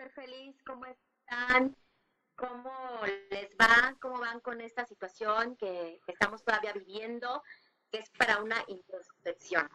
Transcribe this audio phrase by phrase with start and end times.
[0.00, 1.76] Ser feliz, ¿cómo están?
[2.34, 2.72] ¿Cómo
[3.30, 3.94] les va?
[4.00, 7.42] ¿Cómo van con esta situación que estamos todavía viviendo?
[7.90, 9.68] Que es para una introspección.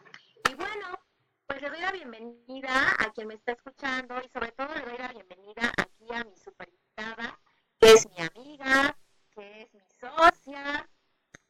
[0.50, 1.00] Y bueno,
[1.45, 4.97] pues le doy la bienvenida a quien me está escuchando y sobre todo le doy
[4.97, 7.39] la bienvenida aquí a mi super invitada,
[7.79, 8.97] que es mi amiga,
[9.29, 10.89] que es mi socia,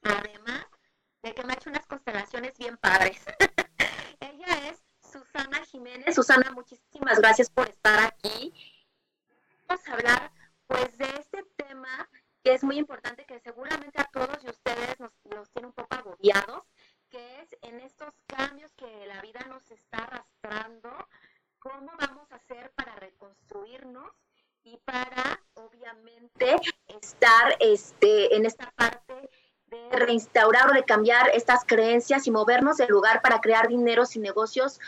[0.02, 0.66] además
[1.24, 3.24] de que me ha hecho unas constelaciones bien padres.
[5.36, 6.16] Susana Jiménez.
[6.16, 8.54] Susana, muchísimas gracias por estar aquí.
[9.68, 10.32] Vamos a hablar
[10.66, 12.10] pues de este tema
[12.42, 15.94] que es muy importante, que seguramente a todos y ustedes nos, nos tiene un poco
[15.94, 16.64] agobiados,
[17.10, 20.90] que es en estos cambios que la vida nos está arrastrando,
[21.60, 24.14] cómo vamos a hacer para reconstruirnos
[24.64, 26.56] y para obviamente
[26.88, 29.30] estar este, en esta parte
[29.72, 34.20] de reinstaurar o de cambiar estas creencias y movernos del lugar para crear dineros y
[34.20, 34.80] negocios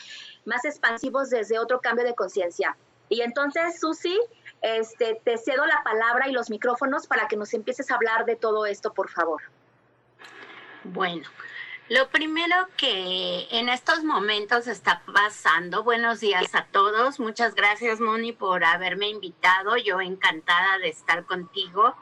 [0.46, 2.78] más expansivos desde otro cambio de conciencia.
[3.10, 4.20] Y entonces, Susi,
[4.62, 8.36] este, te cedo la palabra y los micrófonos para que nos empieces a hablar de
[8.36, 9.42] todo esto, por favor.
[10.84, 11.28] Bueno,
[11.90, 18.32] lo primero que en estos momentos está pasando, buenos días a todos, muchas gracias Moni
[18.32, 21.96] por haberme invitado, yo encantada de estar contigo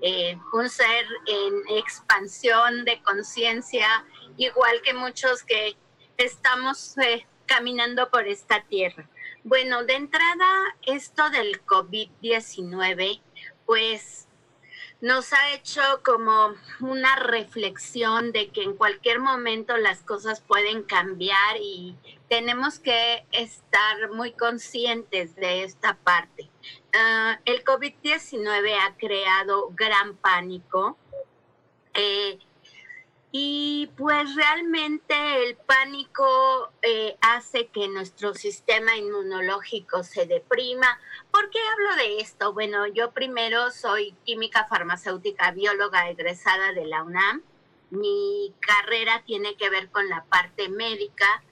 [0.00, 4.04] eh, un ser en expansión de conciencia,
[4.36, 5.76] igual que muchos que
[6.16, 9.08] estamos eh, caminando por esta tierra.
[9.42, 13.20] Bueno, de entrada, esto del COVID-19,
[13.66, 14.23] pues
[15.04, 21.58] nos ha hecho como una reflexión de que en cualquier momento las cosas pueden cambiar
[21.60, 21.94] y
[22.30, 26.48] tenemos que estar muy conscientes de esta parte.
[26.94, 30.96] Uh, el COVID-19 ha creado gran pánico.
[31.92, 32.38] Eh,
[33.36, 35.12] y pues realmente
[35.42, 41.00] el pánico eh, hace que nuestro sistema inmunológico se deprima.
[41.32, 42.52] ¿Por qué hablo de esto?
[42.52, 47.42] Bueno, yo primero soy química farmacéutica, bióloga egresada de la UNAM.
[47.90, 51.42] Mi carrera tiene que ver con la parte médica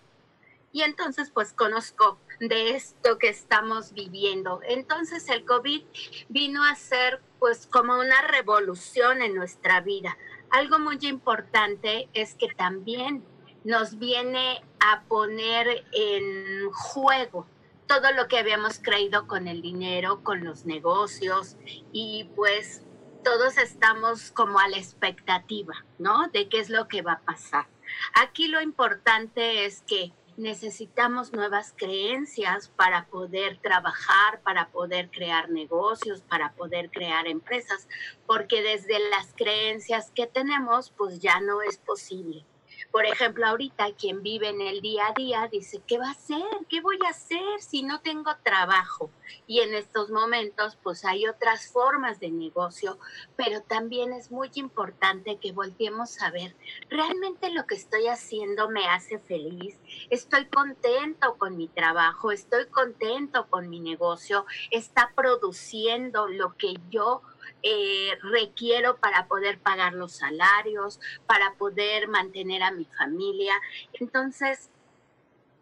[0.70, 4.60] y entonces pues conozco de esto que estamos viviendo.
[4.69, 5.82] Entonces el COVID
[6.28, 10.17] vino a ser pues como una revolución en nuestra vida
[10.52, 13.25] algo muy importante es que también
[13.64, 17.46] nos viene a poner en juego
[17.87, 21.56] todo lo que habíamos creído con el dinero, con los negocios
[21.93, 22.82] y pues
[23.25, 26.28] todos estamos como a la expectativa, ¿no?
[26.28, 27.66] De qué es lo que va a pasar.
[28.14, 36.23] Aquí lo importante es que necesitamos nuevas creencias para poder trabajar, para poder crear negocios,
[36.23, 37.88] para poder crear empresas,
[38.26, 42.44] porque desde las creencias que tenemos, pues ya no es posible.
[42.92, 46.44] Por ejemplo, ahorita quien vive en el día a día dice, ¿qué va a hacer?
[46.68, 49.10] ¿Qué voy a hacer si no tengo trabajo?
[49.46, 52.98] Y en estos momentos, pues hay otras formas de negocio,
[53.34, 56.54] pero también es muy importante que volteemos a ver,
[56.90, 59.80] ¿realmente lo que estoy haciendo me hace feliz?
[60.10, 62.30] ¿Estoy contento con mi trabajo?
[62.30, 64.44] ¿Estoy contento con mi negocio?
[64.70, 67.22] ¿Está produciendo lo que yo
[67.62, 73.55] eh, requiero para poder pagar los salarios, para poder mantener a mi familia.
[73.94, 74.70] Entonces,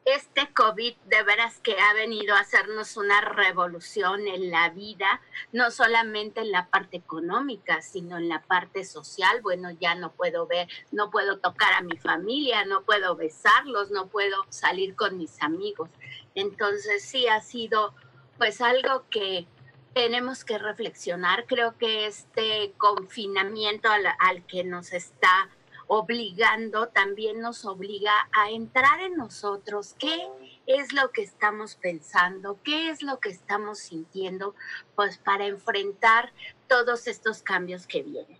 [0.04, 5.20] este COVID de veras que ha venido a hacernos una revolución en la vida,
[5.52, 9.40] no solamente en la parte económica, sino en la parte social.
[9.42, 14.08] Bueno, ya no puedo ver, no puedo tocar a mi familia, no puedo besarlos, no
[14.08, 15.90] puedo salir con mis amigos.
[16.34, 17.94] Entonces sí ha sido
[18.38, 19.46] pues algo que
[19.94, 21.46] tenemos que reflexionar.
[21.46, 25.48] Creo que este confinamiento al, que nos está
[25.86, 29.96] obligando también nos obliga a entrar en nosotros.
[29.98, 30.28] ¿Qué
[30.66, 32.58] es lo que estamos pensando?
[32.62, 34.54] ¿Qué es lo que estamos sintiendo?
[34.94, 36.32] Pues para enfrentar
[36.68, 38.38] todos estos cambios que vienen.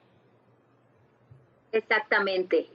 [1.73, 2.69] Exactamente.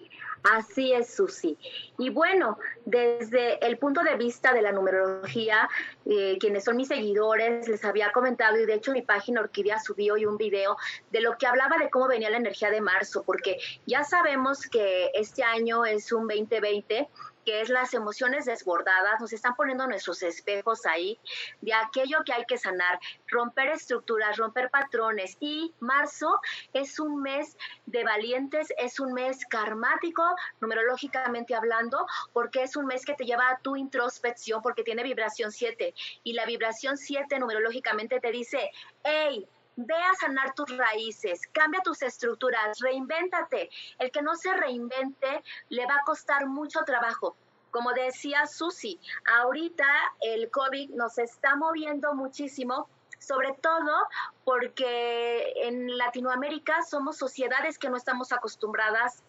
[0.51, 1.57] Así es, Susi.
[1.97, 5.67] Y bueno, desde el punto de vista de la numerología,
[6.05, 10.13] eh, quienes son mis seguidores, les había comentado, y de hecho mi página Orquídea subió
[10.13, 10.77] hoy un video
[11.11, 13.57] de lo que hablaba de cómo venía la energía de marzo, porque
[13.87, 17.09] ya sabemos que este año es un 2020
[17.45, 21.19] que es las emociones desbordadas, nos están poniendo nuestros espejos ahí
[21.61, 25.37] de aquello que hay que sanar, romper estructuras, romper patrones.
[25.39, 26.39] Y marzo
[26.73, 30.23] es un mes de valientes, es un mes karmático,
[30.59, 35.51] numerológicamente hablando, porque es un mes que te lleva a tu introspección, porque tiene vibración
[35.51, 35.93] 7.
[36.23, 38.71] Y la vibración 7 numerológicamente te dice,
[39.03, 43.69] hey, Ve a sanar tus raíces, cambia tus estructuras, reinvéntate.
[43.99, 47.35] El que no se reinvente le va a costar mucho trabajo.
[47.71, 49.85] Como decía Susi, ahorita
[50.21, 52.87] el COVID nos está moviendo muchísimo
[53.19, 54.07] sobre todo
[54.43, 59.23] porque en Latinoamérica somos sociedades que no estamos acostumbradas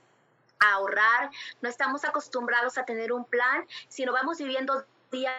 [0.59, 5.33] a ahorrar, no estamos acostumbrados a tener un plan, sino vamos viviendo día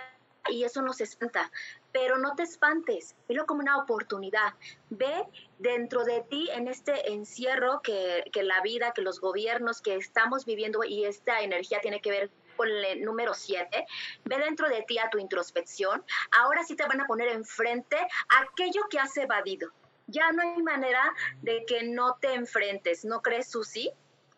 [0.50, 1.52] y eso nos espanta
[2.00, 4.54] pero no te espantes, velo como una oportunidad.
[4.92, 5.24] Ve
[5.58, 10.46] dentro de ti en este encierro que, que, la vida, que los gobiernos que estamos
[10.46, 13.88] viviendo y esta energía tiene que ver con el número 7,
[14.26, 16.06] ve dentro de ti a tu introspección.
[16.30, 17.98] Ahora sí te van a poner enfrente
[18.30, 19.72] aquello que has evadido.
[20.06, 21.02] Ya no hay manera
[21.42, 23.90] de que no te enfrentes, ¿no crees, Susi?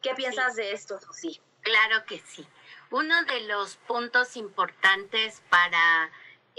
[0.02, 1.42] ¿Qué piensas de esto, Susi?
[1.60, 2.48] Claro que sí.
[2.90, 6.10] Uno de los puntos importantes para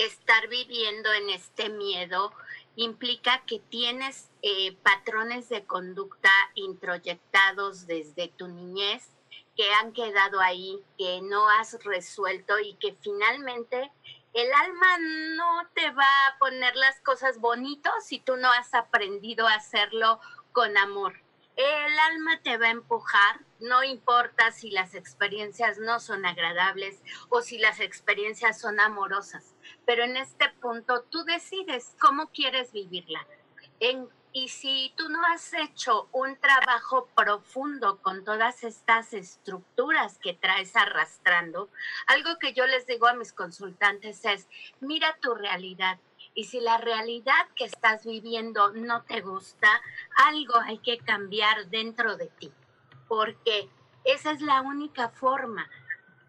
[0.05, 2.33] estar viviendo en este miedo
[2.77, 9.11] implica que tienes eh, patrones de conducta introyectados desde tu niñez
[9.57, 13.93] que han quedado ahí, que no has resuelto y que finalmente
[14.33, 14.99] el alma
[15.37, 20.21] no te va a poner las cosas bonitos si tú no has aprendido a hacerlo
[20.53, 21.15] con amor.
[21.57, 27.43] El alma te va a empujar, no importa si las experiencias no son agradables o
[27.43, 29.55] si las experiencias son amorosas,
[29.87, 33.27] pero en este punto tú decides cómo quieres vivirla.
[34.33, 40.77] Y si tú no has hecho un trabajo profundo con todas estas estructuras que traes
[40.77, 41.69] arrastrando,
[42.07, 44.49] algo que yo les digo a mis consultantes es,
[44.81, 45.99] mira tu realidad.
[46.35, 49.69] Y si la realidad que estás viviendo no te gusta,
[50.29, 52.53] algo hay que cambiar dentro de ti,
[53.09, 53.69] porque
[54.05, 55.69] esa es la única forma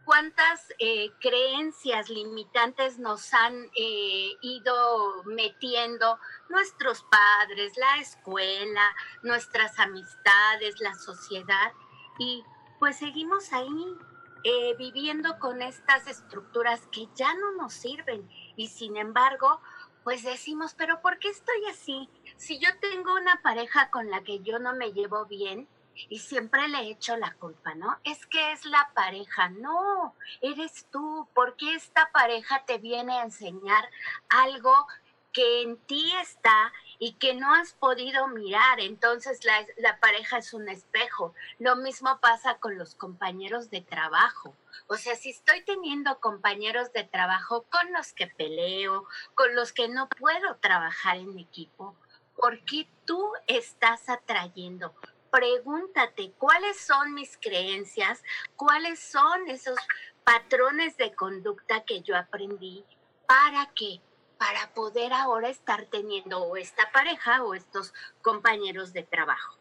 [0.06, 10.80] cuántas eh, creencias limitantes nos han eh, ido metiendo nuestros padres, la escuela, nuestras amistades,
[10.80, 11.72] la sociedad.
[12.20, 12.44] Y
[12.80, 13.98] pues seguimos ahí
[14.44, 18.28] eh, viviendo con estas estructuras que ya no nos sirven.
[18.56, 19.62] Y sin embargo,
[20.04, 22.10] pues decimos, pero ¿por qué estoy así?
[22.38, 25.68] Si yo tengo una pareja con la que yo no me llevo bien,
[26.10, 28.00] y siempre le echo la culpa, ¿no?
[28.04, 33.90] Es que es la pareja, no, eres tú, porque esta pareja te viene a enseñar
[34.30, 34.88] algo
[35.32, 38.80] que en ti está y que no has podido mirar.
[38.80, 41.34] Entonces la, la, pareja es un espejo.
[41.60, 44.56] Lo mismo pasa con los compañeros de trabajo.
[44.88, 49.88] O sea, si estoy teniendo compañeros de trabajo con los que peleo, con los que
[49.88, 51.96] no puedo trabajar en equipo,
[52.36, 54.94] ¿por qué tú estás atrayendo?
[55.32, 58.22] Pregúntate cuáles son mis creencias,
[58.56, 59.80] cuáles son esos
[60.24, 62.86] patrones de conducta que yo aprendí,
[63.28, 64.02] para qué,
[64.38, 69.61] para poder ahora estar teniendo o esta pareja o estos compañeros de trabajo.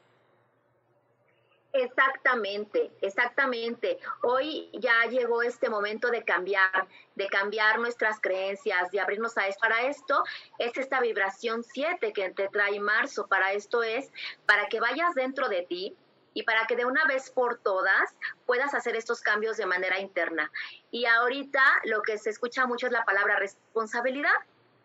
[1.73, 4.01] Exactamente, exactamente.
[4.23, 9.61] Hoy ya llegó este momento de cambiar, de cambiar nuestras creencias, de abrirnos a esto.
[9.61, 10.25] Para esto
[10.59, 13.29] es esta vibración 7 que te trae marzo.
[13.29, 14.11] Para esto es
[14.47, 15.97] para que vayas dentro de ti
[16.35, 20.51] y para que de una vez por todas puedas hacer estos cambios de manera interna.
[20.91, 24.35] Y ahorita lo que se escucha mucho es la palabra responsabilidad.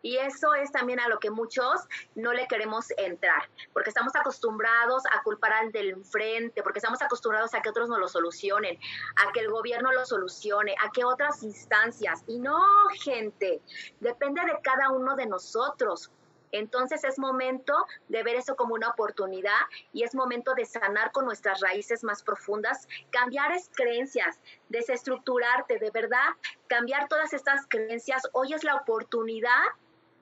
[0.06, 1.82] Y eso es también a lo que muchos
[2.14, 7.56] no le queremos entrar, porque estamos acostumbrados a culpar al del frente, porque estamos acostumbrados
[7.56, 8.78] a que otros nos lo solucionen,
[9.16, 12.24] a que el gobierno lo solucione, a que otras instancias.
[12.28, 12.64] Y no,
[13.02, 13.64] gente,
[14.00, 16.12] depende de cada uno de nosotros.
[16.52, 17.74] Entonces es momento
[18.08, 19.60] de ver eso como una oportunidad
[19.92, 25.90] y es momento de sanar con nuestras raíces más profundas, cambiar es creencias, desestructurarte, de
[25.90, 26.30] verdad,
[26.68, 28.22] cambiar todas estas creencias.
[28.34, 29.64] Hoy es la oportunidad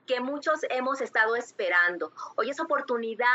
[0.05, 2.12] que muchos hemos estado esperando.
[2.36, 3.27] Hoy es oportunidad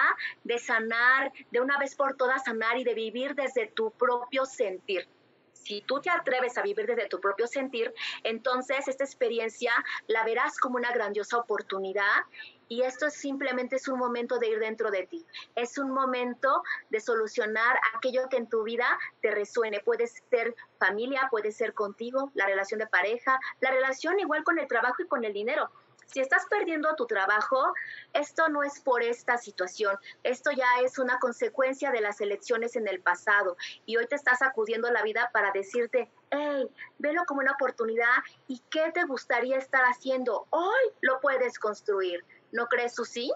[0.45, 5.09] de sanar, de una vez por todas sanar y de vivir desde tu propio sentir.
[5.53, 9.73] Si tú te atreves a vivir desde tu propio sentir, entonces esta experiencia
[10.07, 12.25] la verás como una grandiosa oportunidad
[12.69, 15.27] y esto simplemente es un momento de ir dentro de ti.
[15.57, 18.87] Es un momento de solucionar aquello que en tu vida
[19.21, 19.81] te resuene.
[19.81, 24.69] Puede ser familia, puede ser contigo, la relación de pareja, la relación igual con el
[24.69, 25.71] trabajo y con el dinero
[26.09, 27.75] si estás perdiendo tu trabajo,
[28.15, 32.89] esto no es por esta situación, esto ya es una consecuencia de las elecciones en
[32.89, 37.41] el pasado y hoy te estás acudiendo a la vida para decirte, hey, velo como
[37.41, 38.09] una oportunidad
[38.47, 40.47] y qué te gustaría estar haciendo.
[40.51, 42.25] Hoy lo puedes construir.
[42.53, 43.31] ¿No crees, Susi?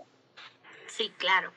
[0.86, 1.52] Sí, claro.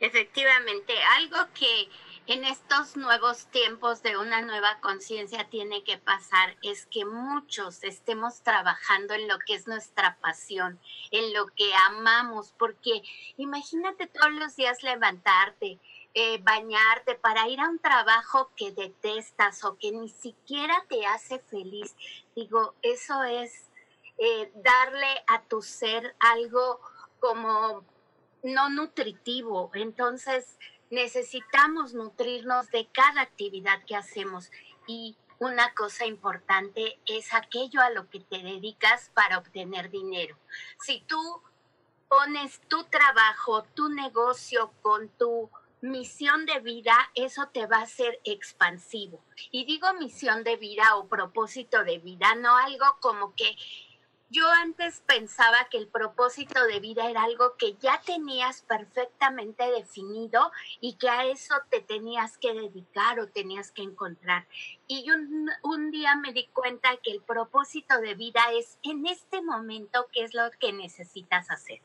[0.00, 1.88] Efectivamente, algo que
[2.26, 8.40] en estos nuevos tiempos de una nueva conciencia tiene que pasar es que muchos estemos
[8.42, 13.02] trabajando en lo que es nuestra pasión, en lo que amamos, porque
[13.36, 15.78] imagínate todos los días levantarte,
[16.14, 21.40] eh, bañarte para ir a un trabajo que detestas o que ni siquiera te hace
[21.40, 21.94] feliz.
[22.34, 23.68] Digo, eso es
[24.16, 26.80] eh, darle a tu ser algo
[27.20, 27.84] como
[28.42, 29.70] no nutritivo.
[29.74, 30.56] Entonces,
[30.94, 34.50] necesitamos nutrirnos de cada actividad que hacemos
[34.86, 40.38] y una cosa importante es aquello a lo que te dedicas para obtener dinero.
[40.80, 41.42] Si tú
[42.08, 48.20] pones tu trabajo, tu negocio con tu misión de vida, eso te va a ser
[48.24, 49.22] expansivo.
[49.50, 53.56] Y digo misión de vida o propósito de vida, no algo como que
[54.30, 60.50] yo antes pensaba que el propósito de vida era algo que ya tenías perfectamente definido
[60.80, 64.46] y que a eso te tenías que dedicar o tenías que encontrar.
[64.88, 69.42] Y un, un día me di cuenta que el propósito de vida es en este
[69.42, 71.80] momento qué es lo que necesitas hacer.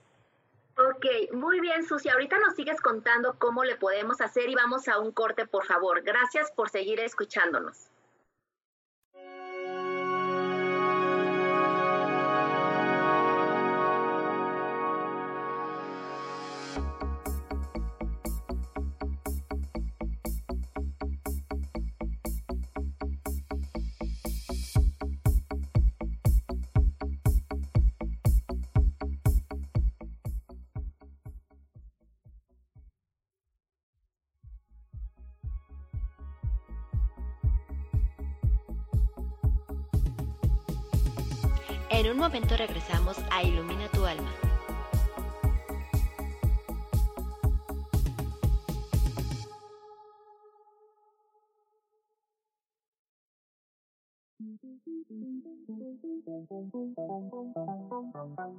[0.79, 2.08] Ok, muy bien, Susi.
[2.08, 6.01] Ahorita nos sigues contando cómo le podemos hacer y vamos a un corte, por favor.
[6.03, 7.88] Gracias por seguir escuchándonos.
[42.00, 44.32] En un momento regresamos a Ilumina tu alma.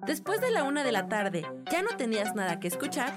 [0.06, 3.14] Después de la una de la tarde, ¿ya no tenías nada que escuchar?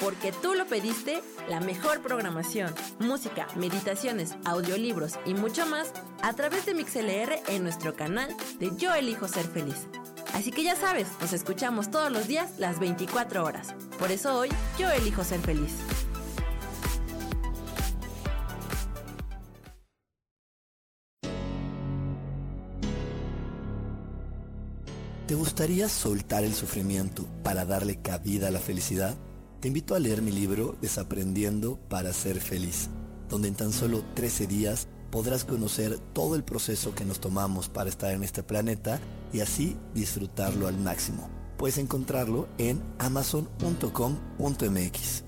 [0.00, 5.92] Porque tú lo pediste, la mejor programación, música, meditaciones, audiolibros y mucho más
[6.22, 9.88] a través de MixLR en nuestro canal de Yo Elijo Ser Feliz.
[10.32, 13.74] Así que ya sabes, nos escuchamos todos los días las 24 horas.
[13.98, 15.74] Por eso hoy yo elijo ser feliz.
[25.26, 29.14] ¿Te gustaría soltar el sufrimiento para darle cabida a la felicidad?
[29.60, 32.88] Te invito a leer mi libro Desaprendiendo para ser feliz,
[33.28, 37.90] donde en tan solo 13 días podrás conocer todo el proceso que nos tomamos para
[37.90, 38.98] estar en este planeta
[39.34, 41.28] y así disfrutarlo al máximo.
[41.58, 45.24] Puedes encontrarlo en amazon.com.mx.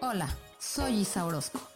[0.00, 1.75] Hola, soy Isa Orozco.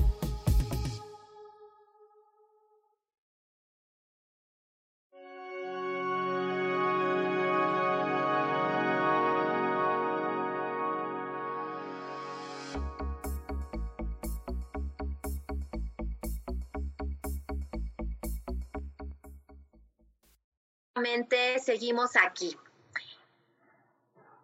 [21.63, 22.57] Seguimos aquí.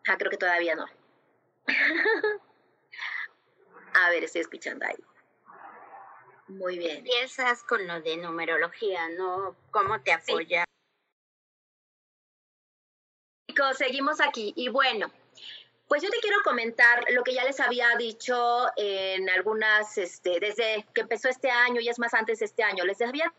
[0.08, 0.86] Ah, creo que todavía no.
[3.94, 5.04] A ver, estoy escuchando ahí.
[6.48, 6.98] Muy bien.
[6.98, 9.56] Empiezas con lo de numerología, ¿no?
[9.72, 10.64] ¿Cómo te apoya?
[13.50, 14.54] Chicos, seguimos aquí.
[14.56, 15.12] Y bueno,
[15.88, 20.86] pues yo te quiero comentar lo que ya les había dicho en algunas, este, desde
[20.94, 23.34] que empezó este año y es más antes de este año, les había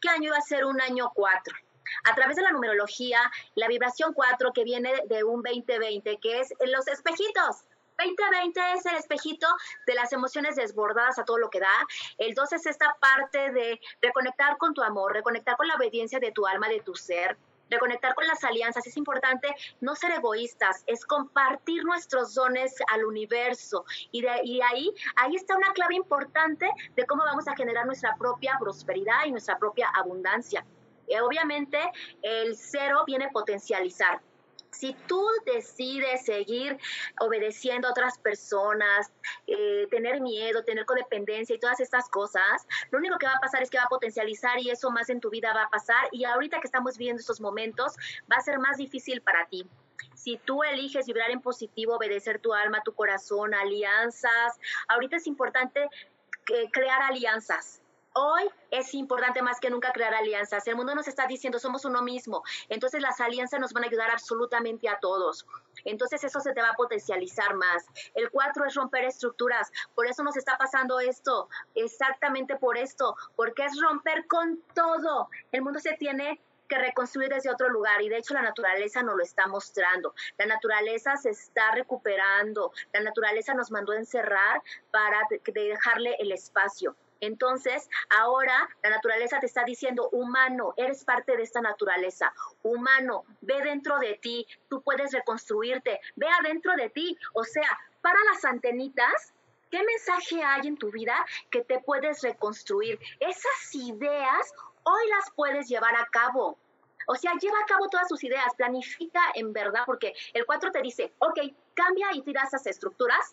[0.00, 1.56] que año iba a ser un año cuatro
[2.04, 3.20] a través de la numerología,
[3.54, 7.64] la vibración 4 que viene de un 2020, que es los espejitos.
[7.98, 9.46] 2020 es el espejito
[9.86, 11.86] de las emociones desbordadas a todo lo que da.
[12.18, 16.32] El 2 es esta parte de reconectar con tu amor, reconectar con la obediencia de
[16.32, 17.38] tu alma, de tu ser,
[17.70, 18.86] reconectar con las alianzas.
[18.86, 23.84] Es importante no ser egoístas, es compartir nuestros dones al universo.
[24.12, 28.14] Y, de, y ahí, ahí está una clave importante de cómo vamos a generar nuestra
[28.16, 30.64] propia prosperidad y nuestra propia abundancia.
[31.08, 31.78] Eh, obviamente
[32.22, 34.20] el cero viene potencializar.
[34.70, 36.76] Si tú decides seguir
[37.20, 39.10] obedeciendo a otras personas,
[39.46, 43.62] eh, tener miedo, tener codependencia y todas estas cosas, lo único que va a pasar
[43.62, 46.08] es que va a potencializar y eso más en tu vida va a pasar.
[46.12, 47.96] Y ahorita que estamos viviendo estos momentos,
[48.30, 49.66] va a ser más difícil para ti.
[50.14, 55.88] Si tú eliges vibrar en positivo, obedecer tu alma, tu corazón, alianzas, ahorita es importante
[56.52, 57.80] eh, crear alianzas
[58.18, 60.66] Hoy es importante más que nunca crear alianzas.
[60.66, 62.42] El mundo nos está diciendo somos uno mismo.
[62.70, 65.46] Entonces las alianzas nos van a ayudar absolutamente a todos.
[65.84, 67.84] Entonces eso se te va a potencializar más.
[68.14, 69.70] El cuatro es romper estructuras.
[69.94, 71.50] Por eso nos está pasando esto.
[71.74, 73.14] Exactamente por esto.
[73.36, 75.28] Porque es romper con todo.
[75.52, 79.16] El mundo se tiene que reconstruir desde otro lugar y de hecho la naturaleza nos
[79.16, 80.14] lo está mostrando.
[80.38, 85.20] La naturaleza se está recuperando, la naturaleza nos mandó a encerrar para
[85.52, 86.96] dejarle el espacio.
[87.20, 92.32] Entonces, ahora la naturaleza te está diciendo, humano, eres parte de esta naturaleza.
[92.62, 97.16] Humano, ve dentro de ti, tú puedes reconstruirte, ve adentro de ti.
[97.34, 97.68] O sea,
[98.00, 99.32] para las antenitas,
[99.70, 102.98] ¿qué mensaje hay en tu vida que te puedes reconstruir?
[103.20, 106.58] Esas ideas hoy las puedes llevar a cabo.
[107.08, 110.82] O sea, lleva a cabo todas sus ideas, planifica en verdad, porque el 4 te
[110.82, 111.38] dice, ok,
[111.74, 113.32] cambia y tira esas estructuras,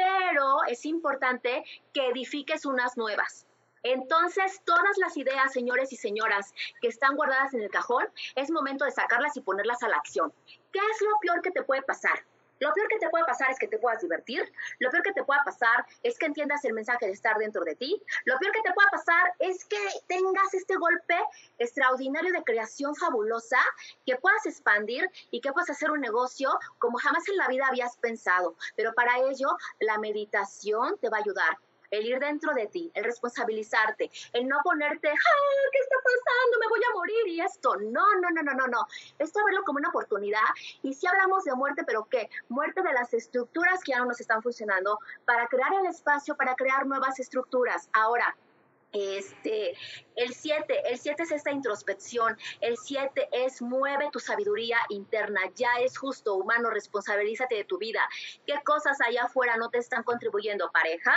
[0.00, 3.46] pero es importante que edifiques unas nuevas.
[3.82, 8.84] Entonces, todas las ideas, señores y señoras, que están guardadas en el cajón, es momento
[8.84, 10.32] de sacarlas y ponerlas a la acción.
[10.72, 12.24] ¿Qué es lo peor que te puede pasar?
[12.60, 14.50] Lo peor que te puede pasar es que te puedas divertir.
[14.78, 17.74] Lo peor que te pueda pasar es que entiendas el mensaje de estar dentro de
[17.74, 18.00] ti.
[18.24, 21.16] Lo peor que te pueda pasar es que tengas este golpe
[21.58, 23.58] extraordinario de creación fabulosa,
[24.06, 27.96] que puedas expandir y que puedas hacer un negocio como jamás en la vida habías
[27.96, 28.56] pensado.
[28.76, 31.58] Pero para ello, la meditación te va a ayudar
[31.90, 36.58] el ir dentro de ti, el responsabilizarte, el no ponerte, ¿qué está pasando?
[36.60, 37.76] Me voy a morir y esto.
[37.76, 38.86] No, no, no, no, no, no.
[39.18, 40.40] Esto verlo como una oportunidad.
[40.82, 42.28] Y si hablamos de muerte, pero ¿qué?
[42.48, 46.54] Muerte de las estructuras que ya no nos están funcionando para crear el espacio, para
[46.54, 47.88] crear nuevas estructuras.
[47.92, 48.36] Ahora,
[48.92, 49.76] Este,
[50.16, 55.70] el 7, el 7 es esta introspección, el 7 es mueve tu sabiduría interna, ya
[55.80, 58.00] es justo, humano, responsabilízate de tu vida.
[58.46, 60.72] ¿Qué cosas allá afuera no te están contribuyendo?
[60.72, 61.14] ¿Pareja?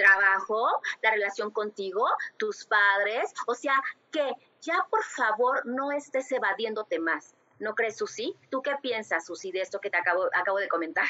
[0.00, 0.80] ¿Trabajo?
[1.02, 2.06] ¿La relación contigo?
[2.38, 3.34] ¿Tus padres?
[3.46, 3.74] O sea,
[4.10, 4.32] que
[4.62, 7.34] ya por favor no estés evadiéndote más.
[7.58, 8.34] ¿No crees, Susi?
[8.50, 11.04] ¿Tú qué piensas, Susi, de esto que te acabo, de comentar?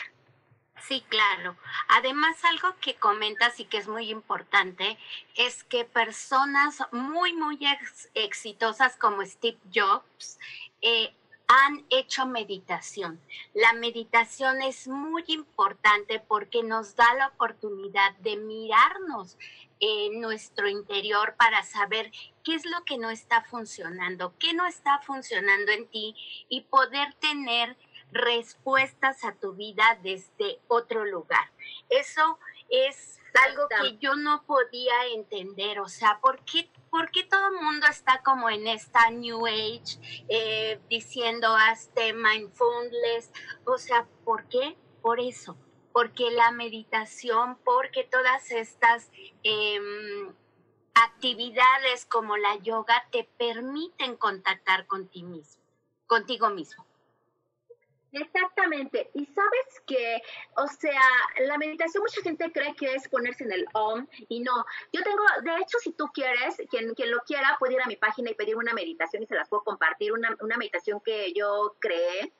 [0.81, 1.57] Sí, claro.
[1.87, 4.99] Además, algo que comentas y que es muy importante
[5.37, 7.61] es que personas muy, muy
[8.15, 10.41] exitosas como Steve Jobs
[10.83, 11.15] eh,
[11.51, 13.21] han hecho meditación.
[13.55, 19.37] La meditación es muy importante porque nos da la oportunidad de mirarnos
[19.81, 22.13] en nuestro interior para saber
[22.45, 26.15] qué es lo que no está funcionando, qué no está funcionando en ti
[26.49, 27.77] y poder tener
[28.13, 31.51] respuestas a tu vida desde otro lugar.
[31.89, 37.49] Eso es algo que yo no podía entender, o sea, ¿por qué, por qué todo
[37.49, 39.99] el mundo está como en esta New Age
[40.29, 43.31] eh, diciendo hazte mindfulness?
[43.65, 44.77] O sea, ¿por qué?
[45.03, 45.57] Por eso,
[45.93, 49.11] porque la meditación, porque todas estas...
[49.43, 50.35] Em,
[50.95, 55.63] actividades como la yoga te permiten contactar con ti mismo,
[56.07, 56.85] contigo mismo.
[58.13, 59.11] Exactamente.
[59.15, 60.23] Y sabes que,
[60.57, 61.03] o sea,
[61.47, 64.65] la meditación mucha gente cree que es ponerse en el OM y no.
[64.93, 67.97] Yo tengo, de hecho, si tú quieres, quien, quien lo quiera puede ir a mi
[67.97, 71.77] página y pedir una meditación y se las puedo compartir, una, una meditación que yo
[71.79, 72.33] creé,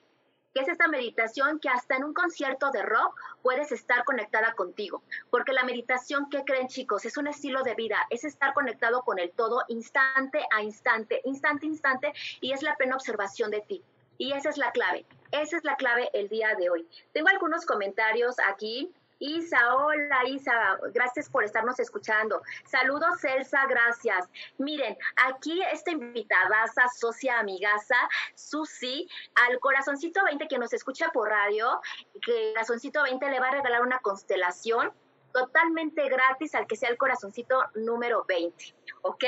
[0.53, 5.05] que es esta meditación que hasta en un concierto de rock puedes estar conectada contigo.
[5.31, 7.05] Porque la meditación, ¿qué creen chicos?
[7.05, 11.67] Es un estilo de vida, es estar conectado con el todo instante a instante, instante
[11.67, 13.85] a instante, y es la plena observación de ti.
[14.19, 15.07] Y esa es la clave.
[15.33, 16.89] Esa es la clave el día de hoy.
[17.13, 18.93] Tengo algunos comentarios aquí.
[19.23, 22.41] Isa, hola Isa, gracias por estarnos escuchando.
[22.65, 24.27] Saludos Elsa, gracias.
[24.57, 24.97] Miren,
[25.29, 26.65] aquí esta invitada,
[26.99, 27.97] socia amigaza,
[28.35, 31.83] Susi, al corazoncito 20 que nos escucha por radio,
[32.23, 34.91] que corazoncito 20 le va a regalar una constelación
[35.33, 39.25] totalmente gratis al que sea el corazoncito número 20, ¿ok?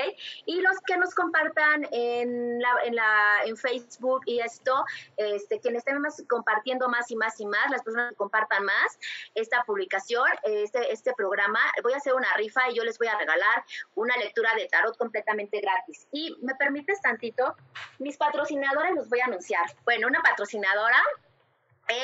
[0.47, 4.85] Y los que nos compartan en, la, en, la, en Facebook y esto,
[5.17, 8.99] este, quienes estén más, compartiendo más y más y más, las personas que compartan más
[9.35, 13.19] esta publicación, este, este programa, voy a hacer una rifa y yo les voy a
[13.19, 16.07] regalar una lectura de tarot completamente gratis.
[16.13, 17.57] Y me permites tantito,
[17.99, 19.65] mis patrocinadores los voy a anunciar.
[19.85, 21.03] Bueno, una patrocinadora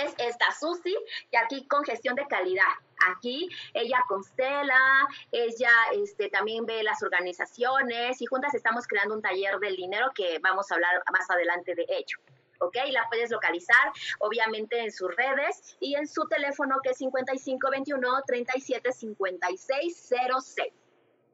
[0.04, 0.94] es esta Susi,
[1.30, 2.64] y aquí con gestión de calidad.
[3.10, 9.58] Aquí ella constela, ella este, también ve las organizaciones y juntas estamos creando un taller
[9.58, 12.18] del dinero que vamos a hablar más adelante de ello.
[12.60, 12.76] ¿ok?
[12.90, 20.77] La puedes localizar, obviamente, en sus redes y en su teléfono que es 5521 375606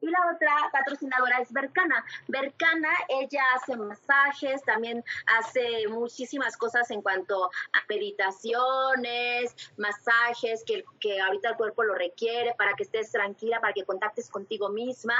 [0.05, 2.05] y la otra patrocinadora es Bercana.
[2.29, 5.03] Bercana, ella hace masajes, también
[5.38, 12.55] hace muchísimas cosas en cuanto a meditaciones, masajes que, que ahorita el cuerpo lo requiere
[12.59, 15.14] para que estés tranquila, para que contactes contigo misma.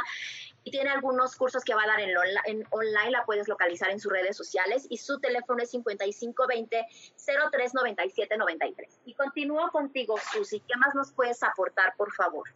[0.65, 2.11] Y tiene algunos cursos que va a dar en,
[2.45, 9.01] en online, la puedes localizar en sus redes sociales y su teléfono es 5520 039793.
[9.07, 10.61] Y continúo contigo, Susi.
[10.61, 12.49] ¿Qué más nos puedes aportar, por favor?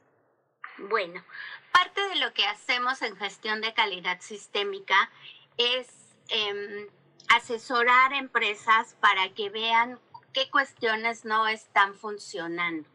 [0.78, 1.24] Bueno,
[1.72, 5.10] parte de lo que hacemos en gestión de calidad sistémica
[5.56, 5.88] es
[6.28, 6.86] em,
[7.28, 9.98] asesorar empresas para que vean
[10.32, 12.88] qué cuestiones no están funcionando.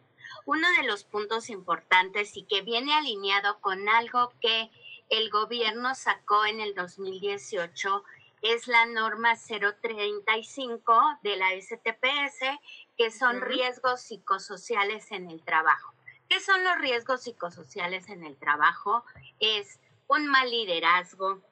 [0.46, 4.72] Uno de los puntos importantes y que viene alineado con algo que
[5.10, 8.04] el gobierno sacó en el 2018
[8.44, 12.60] es la norma 035 de la STPS,
[12.98, 15.94] que son riesgos psicosociales en el trabajo.
[16.34, 19.06] ¿Qué son los riesgos psicosociales en el trabajo?
[19.40, 21.44] Es un mal liderazgo,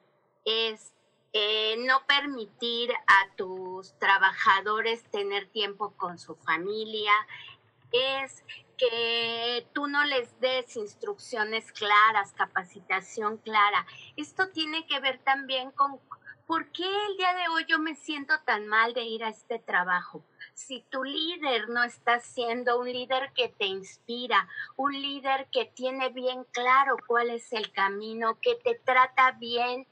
[0.44, 0.92] es
[1.32, 7.12] eh, no permitir a tus trabajadores tener tiempo con su familia,
[7.92, 8.42] es
[8.76, 13.86] que tú no les des instrucciones claras, capacitación clara.
[14.16, 16.00] Esto tiene que ver también con
[16.44, 19.60] por qué el día de hoy yo me siento tan mal de ir a este
[19.60, 25.66] trabajo si tu líder no está siendo un líder que te inspira, un líder que
[25.66, 29.86] tiene bien claro cuál es el camino, que te trata bien,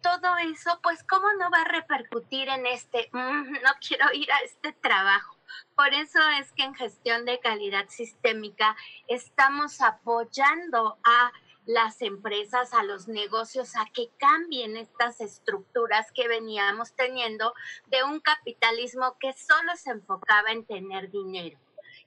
[0.00, 4.38] todo eso, pues cómo no va a repercutir en este, mm, no quiero ir a
[4.40, 5.34] este trabajo.
[5.74, 8.76] Por eso es que en gestión de calidad sistémica
[9.08, 11.32] estamos apoyando a
[11.66, 17.54] las empresas, a los negocios, a que cambien estas estructuras que veníamos teniendo
[17.86, 21.58] de un capitalismo que solo se enfocaba en tener dinero.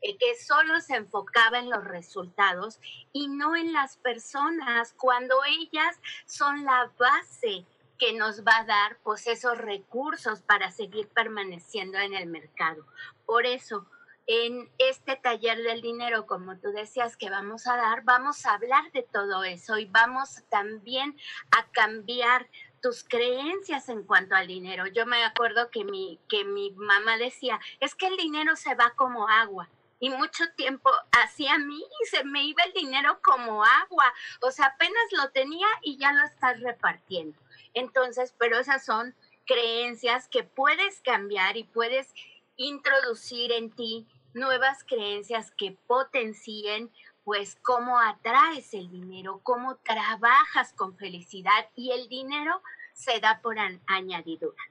[0.01, 2.79] eh, que solo se enfocaba en los resultados
[3.13, 7.65] y no en las personas, cuando ellas son la base
[7.97, 12.85] que nos va a dar pues esos recursos para seguir permaneciendo en el mercado.
[13.25, 13.87] Por eso,
[14.27, 18.91] en este taller del dinero, como tú decías que vamos a dar, vamos a hablar
[18.91, 21.17] de todo eso y vamos también
[21.51, 22.49] a cambiar
[22.81, 24.85] tus creencias en cuanto al dinero.
[24.87, 28.91] Yo me acuerdo que mi, que mi mamá decía, es que el dinero se va
[28.95, 29.69] como agua.
[29.99, 34.13] Y mucho tiempo hacía a mí se me iba el dinero como agua.
[34.41, 37.39] O sea, apenas lo tenía y ya lo estás repartiendo.
[37.73, 42.13] Entonces, pero esas son creencias que puedes cambiar y puedes
[42.57, 44.07] introducir en ti
[44.38, 46.89] nuevas creencias que potencien
[47.23, 52.62] pues cómo atraes el dinero, cómo trabajas con felicidad y el dinero
[52.93, 54.63] se da por añadidura.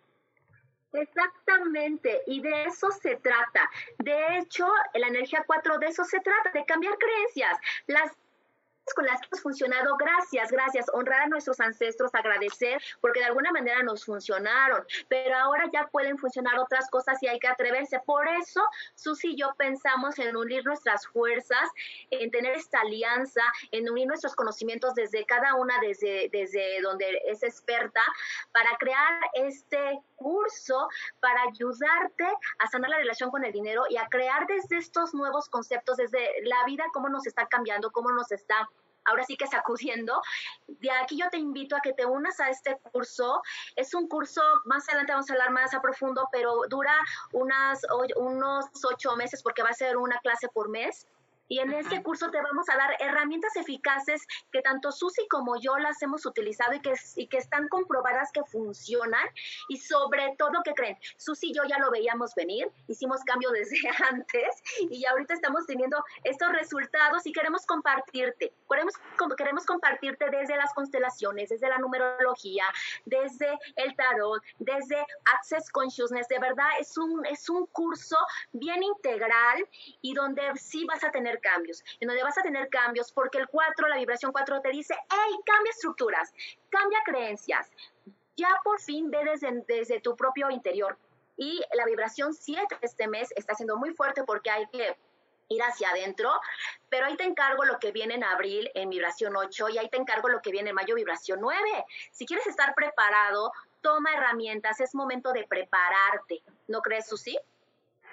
[0.93, 3.71] Exactamente, y de eso se trata.
[3.99, 7.59] De hecho, la energía 4 de eso se trata, de cambiar creencias.
[7.87, 8.13] Las
[8.95, 13.53] con las que hemos funcionado, gracias, gracias, honrar a nuestros ancestros, agradecer, porque de alguna
[13.53, 18.01] manera nos funcionaron, pero ahora ya pueden funcionar otras cosas y hay que atreverse.
[18.05, 18.63] Por eso,
[18.95, 21.69] Susi y yo pensamos en unir nuestras fuerzas,
[22.11, 27.43] en tener esta alianza, en unir nuestros conocimientos desde cada una, desde, desde donde es
[27.43, 28.01] experta,
[28.53, 30.89] para crear este curso
[31.21, 32.25] para ayudarte
[32.59, 36.43] a sanar la relación con el dinero y a crear desde estos nuevos conceptos, desde
[36.45, 38.69] la vida, cómo nos está cambiando, cómo nos está
[39.07, 40.21] ahora sí que sacudiendo.
[40.67, 43.43] De aquí yo te invito a que te unas a este curso.
[43.77, 46.95] Es un curso, más adelante vamos a hablar más a profundo, pero dura
[47.33, 47.83] unas,
[48.17, 51.07] unos ocho meses porque va a ser una clase por mes.
[51.49, 55.77] Y en este curso te vamos a dar herramientas eficaces que tanto Susi como yo
[55.79, 59.25] las hemos utilizado y que, y que están comprobadas que funcionan
[59.69, 60.99] y sobre todo que creen.
[61.17, 63.77] Susi y yo ya lo veíamos venir, hicimos cambio desde
[64.11, 68.53] antes y ahorita estamos teniendo estos resultados y queremos compartirte.
[68.69, 68.95] Queremos,
[69.37, 72.65] queremos compartirte desde las constelaciones, desde la numerología,
[73.05, 75.05] desde el tarot, desde
[75.37, 76.27] Access Consciousness.
[76.29, 78.17] De verdad es un, es un curso
[78.53, 79.69] bien integral
[80.03, 83.49] y donde sí vas a tener cambios, en donde vas a tener cambios porque el
[83.49, 86.33] 4, la vibración 4 te dice, hey, cambia estructuras,
[86.71, 87.71] cambia creencias,
[88.37, 90.99] ya por fin ve desde, desde tu propio interior.
[91.37, 94.97] Y la vibración 7 este mes está siendo muy fuerte porque hay que
[95.49, 96.33] ir hacia adentro,
[96.89, 99.97] pero ahí te encargo lo que viene en abril en vibración 8 y ahí te
[99.97, 101.85] encargo lo que viene en mayo vibración 9.
[102.11, 106.43] Si quieres estar preparado, toma herramientas, es momento de prepararte.
[106.69, 107.39] ¿No crees, Susi?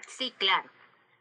[0.08, 0.70] Sí, claro.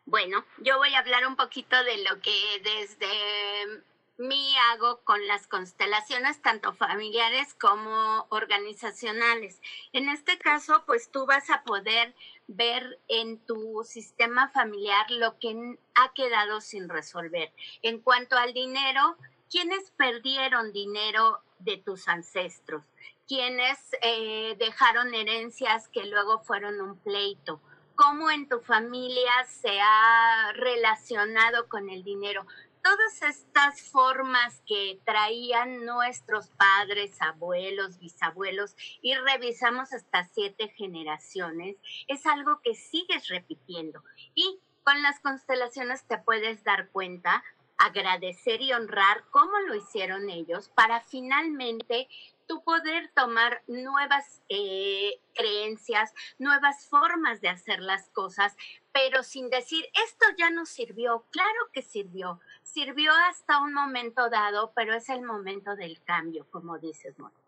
[0.04, 3.82] Bueno, yo voy a hablar un poquito de lo que desde
[4.18, 9.60] mí hago con las constelaciones, tanto familiares como organizacionales.
[9.92, 12.14] En este caso, pues tú vas a poder
[12.48, 17.52] ver en tu sistema familiar lo que ha quedado sin resolver.
[17.82, 19.16] En cuanto al dinero,
[19.48, 22.82] ¿quiénes perdieron dinero de tus ancestros?
[23.28, 27.60] ¿Quiénes eh, dejaron herencias que luego fueron un pleito?
[27.94, 32.46] Cómo en tu familia se ha relacionado con el dinero.
[32.82, 41.76] Todas estas formas que traían nuestros padres, abuelos, bisabuelos, y revisamos hasta siete generaciones,
[42.08, 44.02] es algo que sigues repitiendo.
[44.34, 47.44] Y con las constelaciones te puedes dar cuenta,
[47.82, 52.08] agradecer y honrar cómo lo hicieron ellos para finalmente
[52.46, 58.56] tú poder tomar nuevas eh, creencias, nuevas formas de hacer las cosas,
[58.92, 61.24] pero sin decir, esto ya no sirvió.
[61.30, 62.40] Claro que sirvió.
[62.62, 67.41] Sirvió hasta un momento dado, pero es el momento del cambio, como dices, Mónica.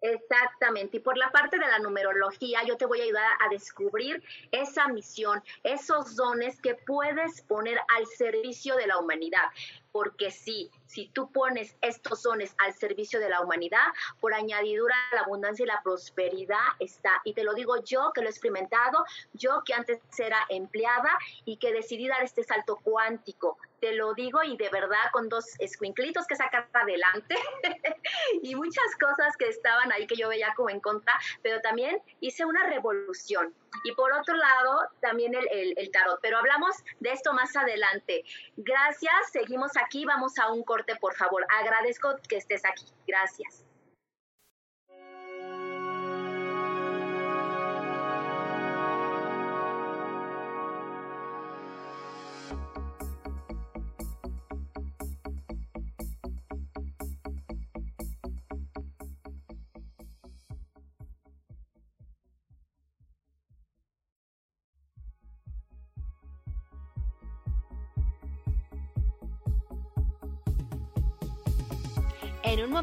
[0.00, 0.98] Exactamente.
[0.98, 4.88] Y por la parte de la numerología, yo te voy a ayudar a descubrir esa
[4.88, 9.50] misión, esos dones que puedes poner al servicio de la humanidad
[9.96, 13.86] porque sí, si tú pones estos dones al servicio de la humanidad,
[14.20, 17.20] por añadidura la abundancia y la prosperidad está.
[17.24, 21.10] Y te lo digo yo que lo he experimentado, yo que antes era empleada
[21.44, 23.58] y que decidí dar este salto cuántico.
[23.80, 27.36] Te lo digo y de verdad con dos escuinclitos que sacar adelante
[28.42, 32.44] y muchas cosas que estaban ahí que yo veía como en contra, pero también hice
[32.44, 33.54] una revolución.
[33.84, 36.18] Y por otro lado, también el, el tarot.
[36.22, 38.24] Pero hablamos de esto más adelante.
[38.56, 41.44] Gracias, seguimos aquí vamos a un corte, por favor.
[41.60, 42.86] Agradezco que estés aquí.
[43.06, 43.65] Gracias.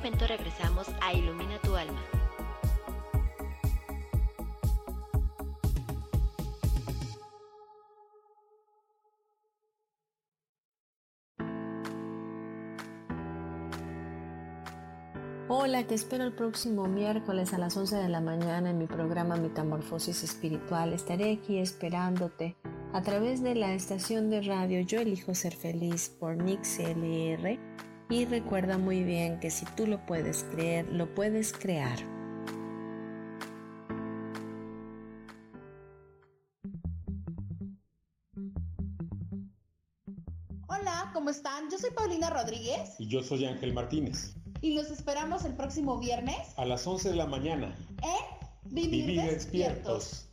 [0.04, 2.02] Momento regresamos a Ilumina tu alma.
[15.48, 19.38] Hola, te espero el próximo miércoles a las 11 de la mañana en mi programa
[19.38, 20.92] Metamorfosis Espiritual.
[20.92, 22.58] Estaré aquí esperándote
[22.92, 27.73] a través de la estación de radio Yo elijo ser feliz por Mix LR
[28.10, 31.98] y recuerda muy bien que si tú lo puedes creer, lo puedes crear.
[40.68, 41.70] Hola, ¿cómo están?
[41.70, 42.96] Yo soy Paulina Rodríguez.
[43.00, 47.16] Y yo soy Ángel Martínez y los esperamos el próximo viernes a las 11 de
[47.18, 49.84] la mañana en Vivir, despiertos.
[49.94, 50.33] Sonreír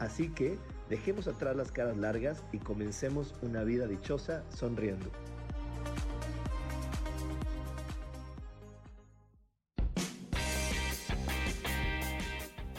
[0.00, 0.58] Así que
[0.88, 5.10] dejemos atrás las caras largas y comencemos una vida dichosa sonriendo.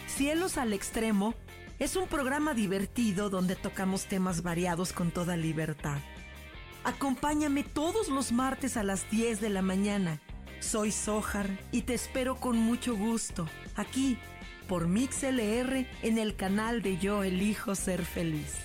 [0.07, 1.35] Cielos al Extremo
[1.79, 5.99] es un programa divertido donde tocamos temas variados con toda libertad.
[6.83, 10.19] Acompáñame todos los martes a las 10 de la mañana.
[10.59, 14.17] Soy Sojar y te espero con mucho gusto aquí
[14.71, 18.55] por MixLR en el canal de Yo Elijo Ser Feliz.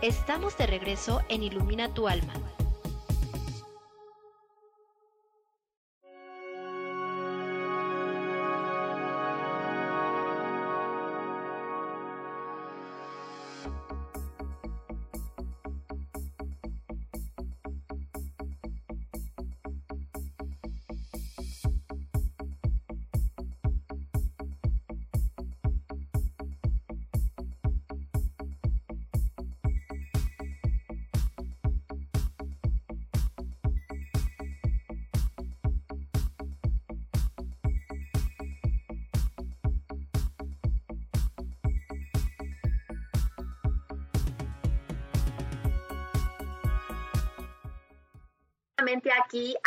[0.00, 2.32] Estamos de regreso en Ilumina tu alma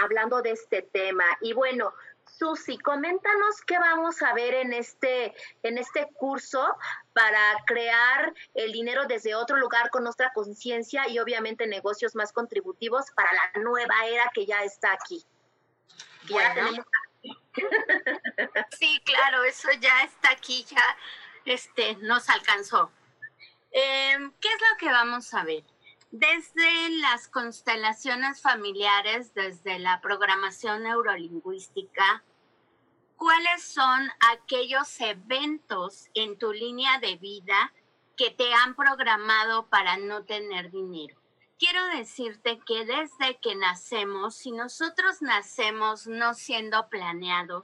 [0.03, 1.25] hablando de este tema.
[1.41, 1.93] Y bueno,
[2.37, 6.75] Susi, coméntanos qué vamos a ver en este, en este curso
[7.13, 13.05] para crear el dinero desde otro lugar con nuestra conciencia y obviamente negocios más contributivos
[13.15, 15.23] para la nueva era que ya está aquí.
[18.77, 20.97] sí, claro, eso ya está aquí, ya
[21.45, 22.91] este, nos alcanzó.
[23.71, 25.63] Em, ¿Qué es lo que vamos a ver?
[26.15, 32.23] Desde las constelaciones familiares, desde la programación neurolingüística,
[33.17, 37.73] ¿cuáles son aquellos eventos en tu línea de vida
[38.15, 41.19] que te han programado para no tener dinero?
[41.57, 47.63] Quiero decirte que desde que nacemos, si nosotros nacemos no siendo planeados,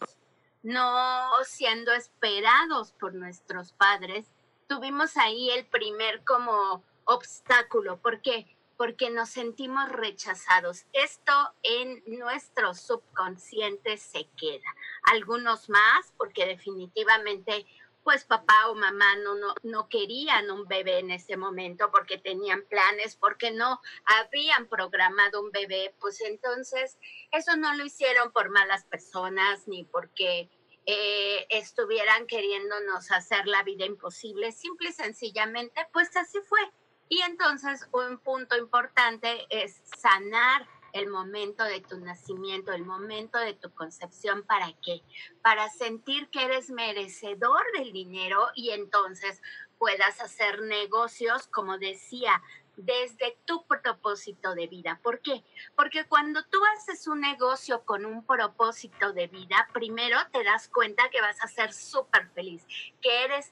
[0.64, 4.26] no siendo esperados por nuestros padres,
[4.66, 8.00] tuvimos ahí el primer como obstáculo.
[8.02, 8.56] ¿Por qué?
[8.78, 10.86] Porque nos sentimos rechazados.
[10.94, 14.70] Esto en nuestro subconsciente se queda.
[15.12, 17.66] Algunos más, porque definitivamente
[18.04, 22.64] pues papá o mamá no, no, no, querían un bebé en ese momento porque tenían
[22.64, 26.98] planes, porque no habían programado un bebé, pues entonces
[27.32, 30.50] eso no lo hicieron por malas personas ni porque
[30.86, 36.62] eh, estuvieran queriéndonos hacer la vida imposible, simple y sencillamente, pues así fue.
[37.10, 43.54] Y entonces un punto importante es sanar el momento de tu nacimiento, el momento de
[43.54, 45.02] tu concepción, ¿para qué?
[45.42, 49.42] Para sentir que eres merecedor del dinero y entonces
[49.78, 52.42] puedas hacer negocios, como decía,
[52.76, 55.00] desde tu propósito de vida.
[55.04, 55.44] ¿Por qué?
[55.76, 61.10] Porque cuando tú haces un negocio con un propósito de vida, primero te das cuenta
[61.10, 62.66] que vas a ser súper feliz,
[63.02, 63.52] que eres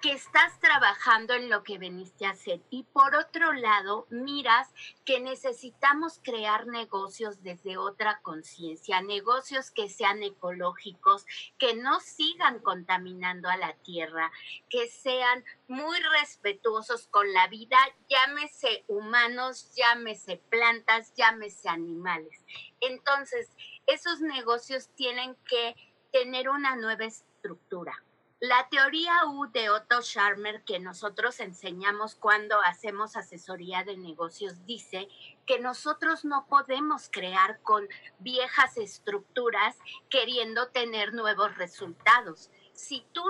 [0.00, 2.60] que estás trabajando en lo que veniste a hacer.
[2.70, 4.68] Y por otro lado, miras
[5.04, 11.26] que necesitamos crear negocios desde otra conciencia, negocios que sean ecológicos,
[11.58, 14.30] que no sigan contaminando a la tierra,
[14.70, 17.78] que sean muy respetuosos con la vida,
[18.08, 22.44] llámese humanos, llámese plantas, llámese animales.
[22.80, 23.50] Entonces,
[23.86, 25.74] esos negocios tienen que
[26.12, 28.02] tener una nueva estructura
[28.40, 35.08] la teoría U de Otto Scharmer que nosotros enseñamos cuando hacemos asesoría de negocios dice
[35.44, 37.88] que nosotros no podemos crear con
[38.20, 39.76] viejas estructuras
[40.08, 42.50] queriendo tener nuevos resultados.
[42.74, 43.24] Si tú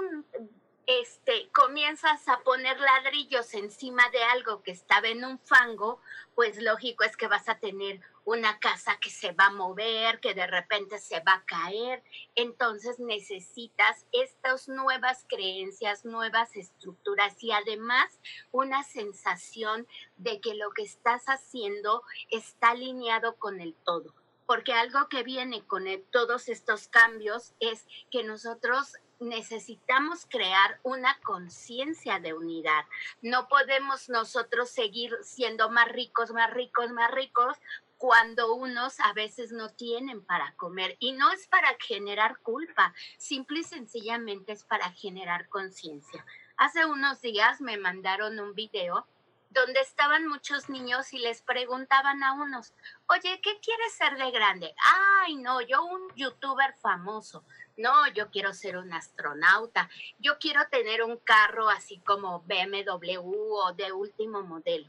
[0.89, 6.01] este, comienzas a poner ladrillos encima de algo que estaba en un fango,
[6.35, 10.33] pues lógico es que vas a tener una casa que se va a mover, que
[10.33, 12.03] de repente se va a caer.
[12.35, 18.19] Entonces necesitas estas nuevas creencias, nuevas estructuras y además
[18.51, 19.87] una sensación
[20.17, 24.15] de que lo que estás haciendo está alineado con el todo.
[24.47, 32.21] Porque algo que viene con todos estos cambios es que nosotros necesitamos crear una conciencia
[32.21, 32.85] de unidad.
[33.23, 37.57] No podemos nosotros seguir siendo más ricos, más ricos, más ricos,
[37.97, 40.97] cuando unos a veces no tienen para comer.
[41.01, 46.25] Y no es para generar culpa, simple y sencillamente es para generar conciencia.
[46.57, 49.07] Hace unos días me mandaron un video
[49.51, 52.75] donde estaban muchos niños y les preguntaban a unos,
[53.07, 54.75] oye, ¿qué quieres ser de grande?
[55.23, 57.45] Ay, no, yo un youtuber famoso.
[57.77, 59.89] No, yo quiero ser un astronauta.
[60.19, 64.89] Yo quiero tener un carro así como BMW o de último modelo.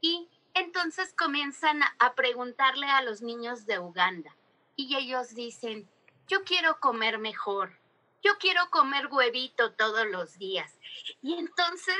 [0.00, 4.36] Y entonces comienzan a preguntarle a los niños de Uganda
[4.76, 5.88] y ellos dicen,
[6.28, 7.78] yo quiero comer mejor,
[8.22, 10.78] yo quiero comer huevito todos los días.
[11.22, 11.96] Y entonces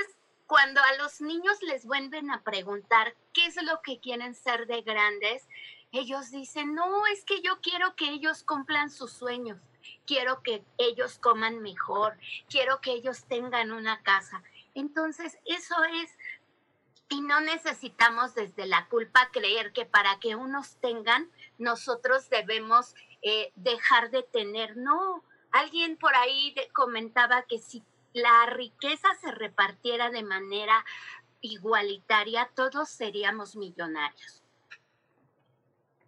[0.47, 4.82] cuando a los niños les vuelven a preguntar qué es lo que quieren ser de
[4.82, 5.49] grandes,
[5.92, 9.59] ellos dicen, no, es que yo quiero que ellos cumplan sus sueños,
[10.07, 12.16] quiero que ellos coman mejor,
[12.49, 14.42] quiero que ellos tengan una casa.
[14.74, 16.16] Entonces, eso es
[17.09, 23.53] y no necesitamos desde la culpa creer que para que unos tengan, nosotros debemos eh,
[23.55, 24.76] dejar de tener.
[24.76, 25.22] No,
[25.53, 27.82] alguien por ahí comentaba que si
[28.16, 30.82] la riqueza se repartiera de manera
[31.42, 34.42] igualitaria, todos seríamos millonarios.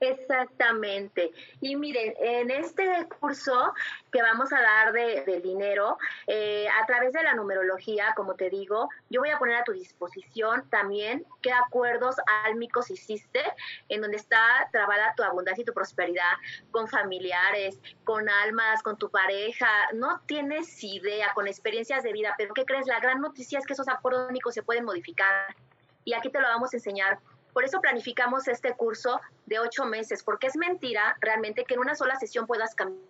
[0.01, 1.33] Exactamente.
[1.61, 3.75] Y miren, en este curso
[4.13, 8.89] que vamos a dar de, dinero, eh, a través de la numerología, como te digo,
[9.11, 13.43] yo voy a poner a tu disposición también qué acuerdos álmicos hiciste,
[13.89, 16.33] en donde está trabada tu abundancia y tu prosperidad
[16.71, 19.69] con familiares, con almas, con tu pareja.
[19.95, 22.87] No tienes idea, con experiencias de vida, pero ¿qué crees?
[22.87, 25.57] La gran noticia es que esos acuerdos álmicos se pueden modificar.
[26.05, 27.19] Y aquí te lo vamos a enseñar
[27.53, 31.95] por eso planificamos este curso de ocho meses, porque es mentira realmente que en una
[31.95, 33.09] sola sesión puedas cambiar.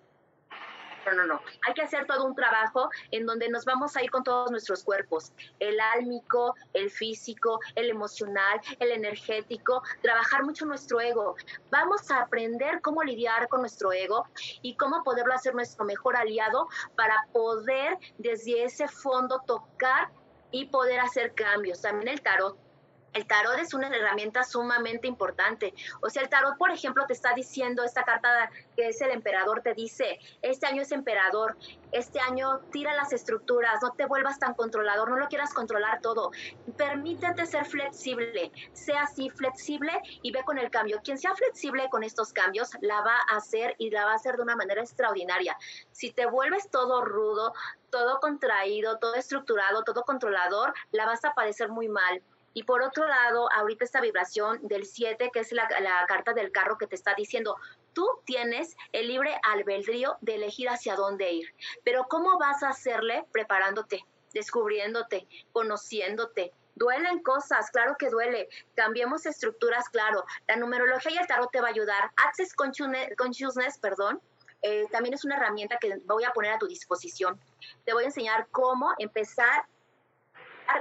[1.07, 1.41] No, no, no.
[1.66, 4.84] Hay que hacer todo un trabajo en donde nos vamos a ir con todos nuestros
[4.84, 11.36] cuerpos, el álmico, el físico, el emocional, el energético, trabajar mucho nuestro ego.
[11.70, 14.26] Vamos a aprender cómo lidiar con nuestro ego
[14.61, 20.11] y cómo poderlo hacer nuestro mejor aliado para poder desde ese fondo tocar
[20.51, 21.80] y poder hacer cambios.
[21.80, 22.68] También el tarot
[23.13, 25.75] el tarot es una herramienta sumamente importante.
[26.01, 29.63] O sea, el tarot, por ejemplo, te está diciendo, esta carta que es el emperador,
[29.63, 31.57] te dice, este año es emperador,
[31.93, 36.31] este año tira las estructuras, no te vuelvas tan controlador, no lo quieras controlar todo.
[36.77, 39.93] Permítete ser flexible, sea así flexible
[40.23, 41.01] y ve con el cambio.
[41.03, 44.37] Quien sea flexible con estos cambios, la va a hacer y la va a hacer
[44.37, 45.57] de una manera extraordinaria.
[45.93, 47.53] Si te vuelves todo rudo,
[47.91, 52.23] todo contraído, todo estructurado, todo controlador, la vas a padecer muy mal.
[52.59, 55.69] Y por otro lado, ahorita esta vibración del 7, que es la,
[56.09, 57.55] carta del carro que te está diciendo,
[57.93, 61.55] tú tienes el libre albedrío de elegir hacia dónde ir.
[61.85, 64.05] Pero ¿cómo vas a hacerle preparándote,
[64.35, 66.53] descubriéndote, conociéndote?
[66.75, 68.49] Duelen cosas, claro que duele.
[68.75, 70.25] Cambiemos estructuras, claro.
[70.49, 72.11] La numerología y el tarot te va a ayudar.
[72.27, 74.21] Access Consciousness, perdón,
[74.63, 77.41] eh, también es una herramienta que voy a poner a tu disposición.
[77.85, 79.65] Te voy a enseñar cómo empezar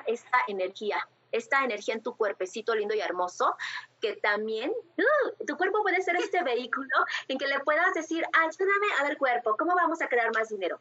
[0.07, 3.55] esta energía esta energía en tu cuerpecito lindo y hermoso,
[4.01, 6.87] que también uh, tu cuerpo puede ser este vehículo
[7.27, 10.79] en que le puedas decir, ayúdame a ver cuerpo, ¿cómo vamos a crear más dinero?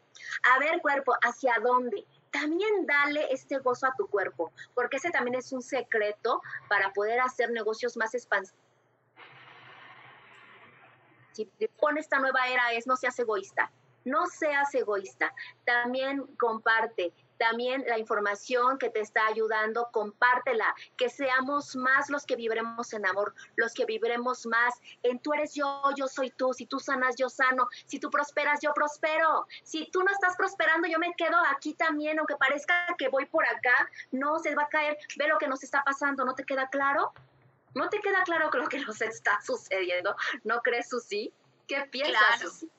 [0.55, 2.05] A ver cuerpo, ¿hacia dónde?
[2.31, 7.19] También dale este gozo a tu cuerpo, porque ese también es un secreto para poder
[7.19, 8.61] hacer negocios más expansivos.
[11.31, 13.71] Si con esta nueva era es no seas egoísta,
[14.05, 15.33] no seas egoísta,
[15.65, 22.35] también comparte, también la información que te está ayudando, compártela, que seamos más los que
[22.35, 24.73] viviremos en amor, los que viviremos más
[25.03, 28.59] en tú eres yo, yo soy tú, si tú sanas, yo sano, si tú prosperas,
[28.61, 33.09] yo prospero, si tú no estás prosperando, yo me quedo aquí también, aunque parezca que
[33.09, 36.35] voy por acá, no se va a caer, ve lo que nos está pasando, ¿no
[36.35, 37.11] te queda claro?
[37.73, 40.15] ¿No te queda claro lo que nos está sucediendo?
[40.43, 41.31] ¿No crees, Susi?
[41.67, 42.39] ¿Qué piensas?
[42.39, 42.76] Claro,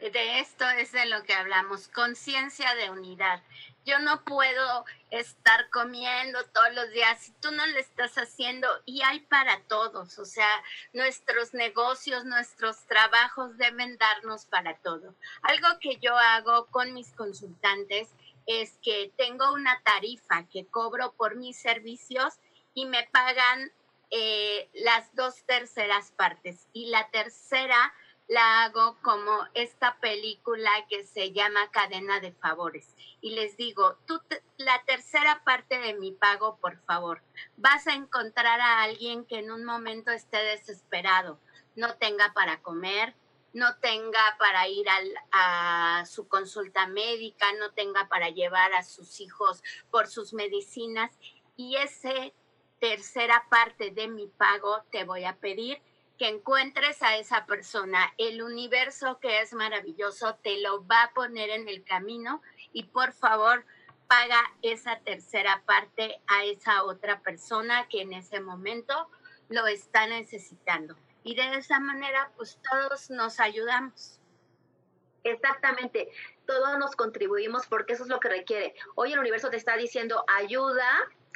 [0.00, 3.42] de esto es de lo que hablamos, conciencia de unidad.
[3.84, 9.02] Yo no puedo estar comiendo todos los días si tú no lo estás haciendo y
[9.02, 15.14] hay para todos, o sea, nuestros negocios, nuestros trabajos deben darnos para todo.
[15.42, 18.08] Algo que yo hago con mis consultantes
[18.46, 22.34] es que tengo una tarifa que cobro por mis servicios
[22.74, 23.72] y me pagan
[24.10, 27.92] eh, las dos terceras partes y la tercera
[28.28, 32.94] la hago como esta película que se llama Cadena de Favores.
[33.22, 34.20] Y les digo, tú
[34.58, 37.22] la tercera parte de mi pago, por favor,
[37.56, 41.40] vas a encontrar a alguien que en un momento esté desesperado,
[41.74, 43.14] no tenga para comer,
[43.54, 44.86] no tenga para ir
[45.32, 51.18] a su consulta médica, no tenga para llevar a sus hijos por sus medicinas.
[51.56, 52.12] Y esa
[52.78, 55.80] tercera parte de mi pago te voy a pedir
[56.18, 58.12] que encuentres a esa persona.
[58.18, 62.42] El universo que es maravilloso te lo va a poner en el camino
[62.72, 63.64] y por favor
[64.08, 69.08] paga esa tercera parte a esa otra persona que en ese momento
[69.48, 70.96] lo está necesitando.
[71.22, 74.18] Y de esa manera, pues todos nos ayudamos.
[75.24, 76.08] Exactamente,
[76.46, 78.74] todos nos contribuimos porque eso es lo que requiere.
[78.94, 80.88] Hoy el universo te está diciendo ayuda,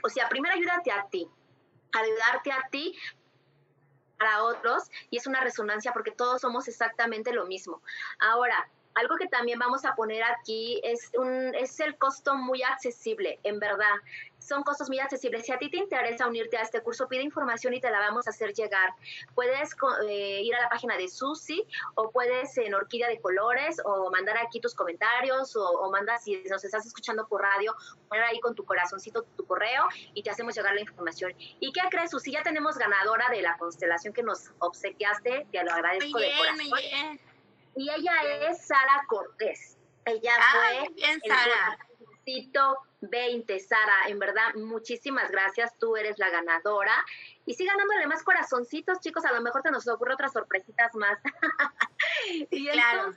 [0.03, 1.29] o sea, primero ayúdate a ti,
[1.93, 2.97] ayudarte a ti
[4.23, 7.83] para otros y es una resonancia porque todos somos exactamente lo mismo.
[8.21, 13.41] Ahora, algo que también vamos a poner aquí es, un, es el costo muy accesible,
[13.43, 13.97] en verdad.
[14.43, 15.47] Son costos muy accesibles.
[15.47, 18.27] Si a ti te interesa unirte a este curso, pide información y te la vamos
[18.27, 18.91] a hacer llegar.
[19.35, 19.71] Puedes
[20.09, 21.65] eh, ir a la página de Susi
[21.95, 26.43] o puedes en Orquídea de Colores o mandar aquí tus comentarios o, o manda si
[26.45, 27.75] nos estás escuchando por radio,
[28.09, 31.33] poner ahí con tu corazoncito tu correo y te hacemos llegar la información.
[31.39, 32.33] ¿Y qué crees, Susi?
[32.33, 35.47] Ya tenemos ganadora de la constelación que nos obsequiaste.
[35.51, 37.21] Te lo agradezco de corazón
[37.75, 38.13] y ella
[38.49, 39.79] es Sara Cortés.
[40.05, 41.79] Ella fue bien, Sara.
[42.25, 42.51] El
[43.01, 44.09] 20, Sara.
[44.09, 45.77] En verdad, muchísimas gracias.
[45.79, 46.95] Tú eres la ganadora.
[47.47, 49.25] Y sigan dándole más corazoncitos, chicos.
[49.25, 51.19] A lo mejor te nos ocurre otras sorpresitas más.
[52.51, 53.15] y claro.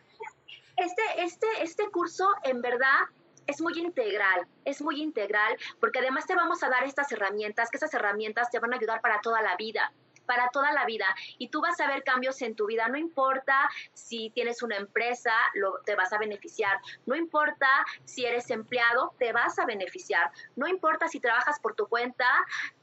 [0.77, 3.05] este, este, este curso, en verdad,
[3.47, 7.77] es muy integral, es muy integral, porque además te vamos a dar estas herramientas, que
[7.77, 9.93] esas herramientas te van a ayudar para toda la vida
[10.25, 11.05] para toda la vida
[11.37, 12.87] y tú vas a ver cambios en tu vida.
[12.87, 16.79] No importa si tienes una empresa, lo, te vas a beneficiar.
[17.05, 17.67] No importa
[18.03, 20.31] si eres empleado, te vas a beneficiar.
[20.55, 22.27] No importa si trabajas por tu cuenta,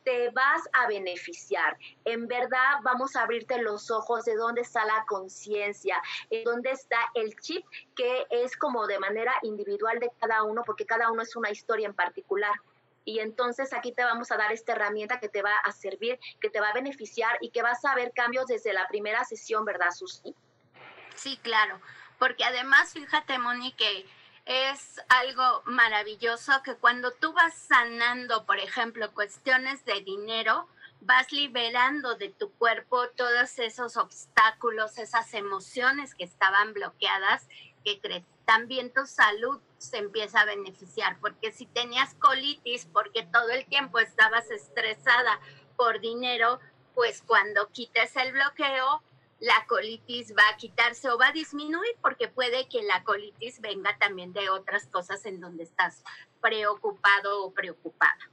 [0.04, 1.76] te vas a beneficiar.
[2.04, 6.98] En verdad vamos a abrirte los ojos de dónde está la conciencia, en dónde está
[7.14, 7.64] el chip
[7.94, 11.86] que es como de manera individual de cada uno, porque cada uno es una historia
[11.86, 12.54] en particular.
[13.04, 16.50] Y entonces aquí te vamos a dar esta herramienta que te va a servir, que
[16.50, 19.90] te va a beneficiar y que vas a ver cambios desde la primera sesión, ¿verdad,
[19.90, 20.34] Susi?
[21.14, 21.80] Sí, claro,
[22.18, 24.06] porque además, fíjate, Moni, que
[24.44, 30.68] es algo maravilloso que cuando tú vas sanando, por ejemplo, cuestiones de dinero,
[31.00, 37.48] vas liberando de tu cuerpo todos esos obstáculos, esas emociones que estaban bloqueadas,
[37.84, 43.48] que crees también tu salud se empieza a beneficiar, porque si tenías colitis porque todo
[43.50, 45.40] el tiempo estabas estresada
[45.76, 46.60] por dinero,
[46.94, 49.02] pues cuando quites el bloqueo,
[49.40, 53.96] la colitis va a quitarse o va a disminuir porque puede que la colitis venga
[53.98, 56.04] también de otras cosas en donde estás
[56.40, 58.31] preocupado o preocupada.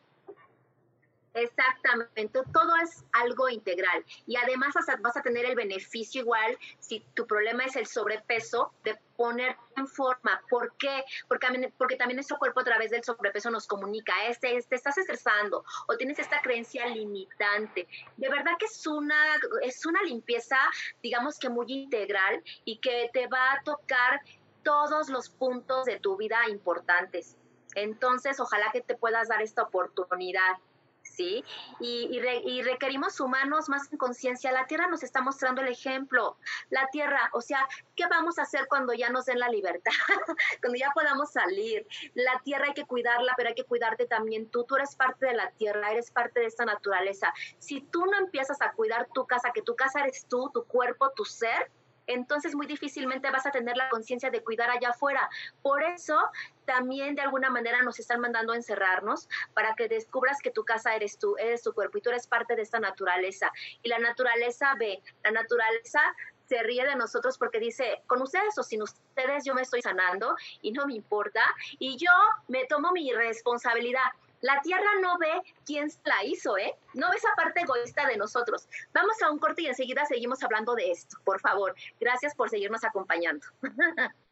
[1.33, 7.27] Exactamente, todo es algo integral y además vas a, tener el beneficio igual si tu
[7.27, 10.41] problema es el sobrepeso de poner en forma.
[10.49, 11.03] ¿Por qué?
[11.27, 15.63] Porque, porque también nuestro cuerpo a través del sobrepeso nos comunica, este, este, estás estresando
[15.87, 17.87] o tienes esta creencia limitante.
[18.17, 19.23] De verdad que es una,
[19.61, 20.57] es una limpieza,
[21.03, 24.21] digamos que muy integral y que te va a tocar
[24.63, 27.37] todos los puntos de tu vida importantes.
[27.75, 30.57] Entonces, ojalá que te puedas dar esta oportunidad.
[31.03, 31.43] ¿Sí?
[31.79, 34.51] Y, requerimos humanos más en conciencia.
[34.51, 36.37] La Tierra nos está mostrando el ejemplo.
[36.69, 39.91] La Tierra, o sea, ¿qué vamos a hacer cuando ya nos den la libertad?
[40.61, 41.87] cuando ya podamos salir.
[42.13, 44.63] La Tierra hay que cuidarla, pero hay que cuidarte también tú.
[44.63, 47.33] Tú eres parte de la Tierra, eres parte de esta naturaleza.
[47.57, 51.11] Si tú no empiezas a cuidar tu casa, que tu casa eres tú, tu cuerpo,
[51.15, 51.71] tu ser,
[52.09, 55.29] entonces muy difícilmente vas a tener la conciencia de cuidar allá afuera.
[55.61, 56.19] Por eso
[56.65, 60.95] también de alguna manera nos están mandando a encerrarnos para que descubras que tu casa
[60.95, 63.51] eres tú, eres tu cuerpo y tú eres parte de esta naturaleza.
[63.83, 66.01] Y la naturaleza ve, la naturaleza
[66.47, 70.35] se ríe de nosotros porque dice, con ustedes o sin ustedes yo me estoy sanando
[70.63, 71.43] y no me importa
[71.77, 72.11] y yo
[72.47, 74.11] me tomo mi responsabilidad.
[74.41, 76.75] La tierra no ve quién la hizo, ¿eh?
[76.93, 78.67] No ve esa parte egoísta de nosotros.
[78.93, 81.75] Vamos a un corte y enseguida seguimos hablando de esto, por favor.
[81.99, 83.45] Gracias por seguirnos acompañando.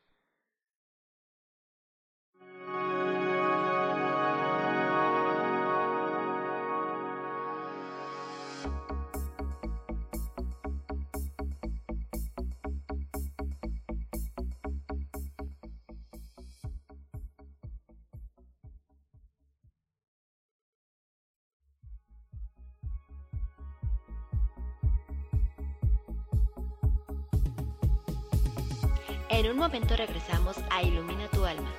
[29.30, 31.69] En un momento regresamos a Ilumina tu alma.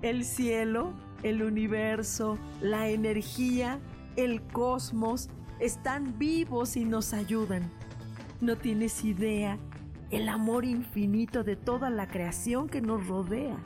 [0.00, 3.78] El cielo, el universo, la energía,
[4.16, 5.28] el cosmos
[5.60, 7.70] están vivos y nos ayudan.
[8.40, 9.58] No tienes idea
[10.10, 13.56] el amor infinito de toda la creación que nos rodea.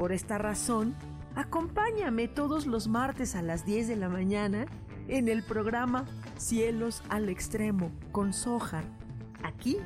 [0.00, 0.94] Por esta razón,
[1.34, 4.64] acompáñame todos los martes a las 10 de la mañana
[5.08, 6.06] en el programa
[6.38, 8.84] Cielos al Extremo con Sojar,
[9.42, 9.76] aquí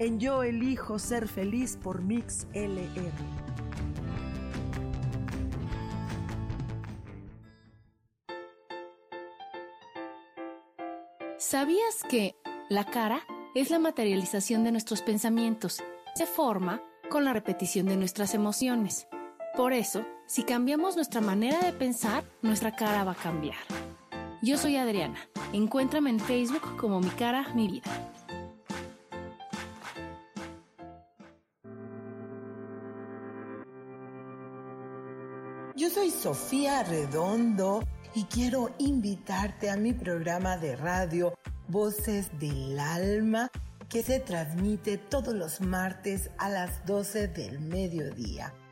[0.00, 3.12] en Yo Elijo Ser Feliz por Mix LR.
[11.38, 12.34] ¿Sabías que
[12.68, 13.20] la cara
[13.54, 15.80] es la materialización de nuestros pensamientos?
[16.16, 19.06] Se forma con la repetición de nuestras emociones.
[19.56, 23.58] Por eso, si cambiamos nuestra manera de pensar, nuestra cara va a cambiar.
[24.42, 25.18] Yo soy Adriana.
[25.52, 27.90] Encuéntrame en Facebook como Mi Cara, Mi Vida.
[35.74, 37.82] Yo soy Sofía Redondo
[38.14, 41.34] y quiero invitarte a mi programa de radio
[41.68, 43.50] Voces del Alma
[43.88, 48.54] que se transmite todos los martes a las 12 del mediodía.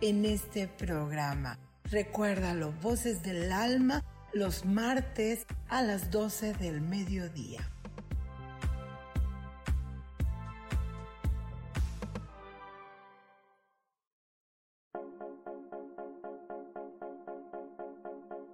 [0.00, 1.58] en este programa.
[1.84, 7.60] Recuérdalo, Voces del Alma, los martes a las 12 del mediodía.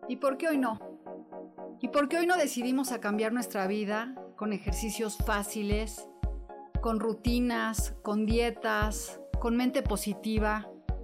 [0.09, 0.79] ¿Y por qué hoy no?
[1.81, 6.09] ¿Y por qué hoy no decidimos cambiar nuestra vida con ejercicios fáciles,
[6.81, 10.74] con rutinas, con dietas, con mente positiva?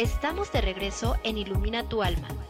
[0.00, 2.49] Estamos de regreso en Ilumina tu alma.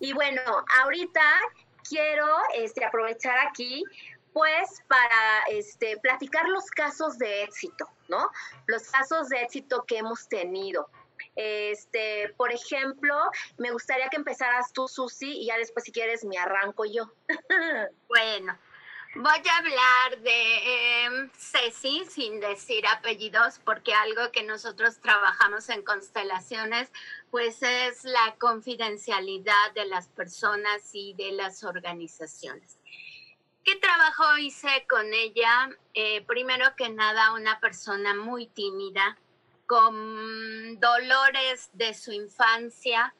[0.00, 0.40] Y bueno,
[0.80, 1.22] ahorita
[1.88, 3.84] quiero este, aprovechar aquí
[4.32, 8.30] pues para este, platicar los casos de éxito, ¿no?
[8.66, 10.88] Los casos de éxito que hemos tenido.
[11.36, 13.14] Este, por ejemplo,
[13.58, 17.12] me gustaría que empezaras tú, Susi, y ya después si quieres me arranco yo.
[18.08, 18.58] bueno,
[19.24, 25.82] voy a hablar de em, Ceci sin decir apellidos porque algo que nosotros trabajamos en
[25.82, 26.92] constelaciones
[27.30, 32.78] pues es la confidencialidad de las personas y de las organizaciones.
[33.64, 35.70] ¿Qué trabajo hice con ella?
[35.94, 39.16] Eh, primero que nada, una persona muy tímida,
[39.66, 43.14] con dolores de su infancia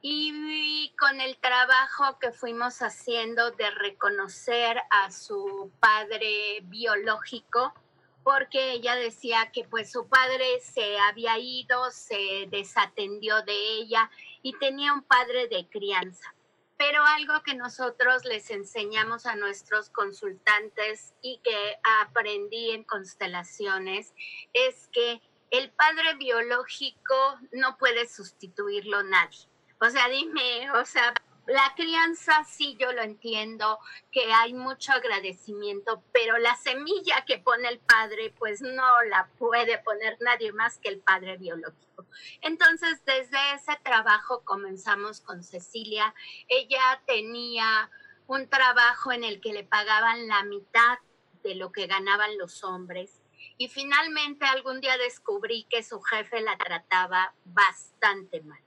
[0.00, 7.74] y con el trabajo que fuimos haciendo de reconocer a su padre biológico,
[8.22, 14.10] porque ella decía que pues su padre se había ido, se desatendió de ella
[14.42, 16.34] y tenía un padre de crianza.
[16.76, 24.14] Pero algo que nosotros les enseñamos a nuestros consultantes y que aprendí en constelaciones
[24.52, 25.20] es que
[25.50, 29.48] el padre biológico no puede sustituirlo nadie.
[29.80, 31.14] O sea, dime, o sea,
[31.46, 33.78] la crianza sí yo lo entiendo,
[34.12, 39.78] que hay mucho agradecimiento, pero la semilla que pone el padre, pues no la puede
[39.78, 42.06] poner nadie más que el padre biológico.
[42.42, 46.14] Entonces, desde ese trabajo comenzamos con Cecilia.
[46.48, 47.90] Ella tenía
[48.26, 50.98] un trabajo en el que le pagaban la mitad
[51.42, 53.22] de lo que ganaban los hombres
[53.56, 58.60] y finalmente algún día descubrí que su jefe la trataba bastante mal,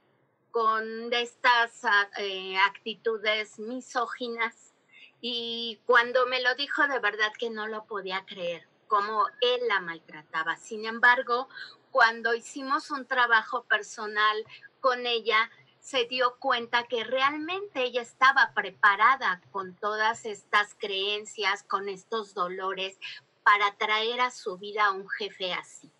[0.52, 1.80] con estas
[2.18, 4.74] eh, actitudes misóginas.
[5.20, 9.80] Y cuando me lo dijo, de verdad que no lo podía creer, cómo él la
[9.80, 10.56] maltrataba.
[10.56, 11.48] Sin embargo,
[11.90, 14.44] cuando hicimos un trabajo personal
[14.80, 15.50] con ella,
[15.80, 22.98] se dio cuenta que realmente ella estaba preparada con todas estas creencias, con estos dolores,
[23.42, 25.90] para traer a su vida a un jefe así.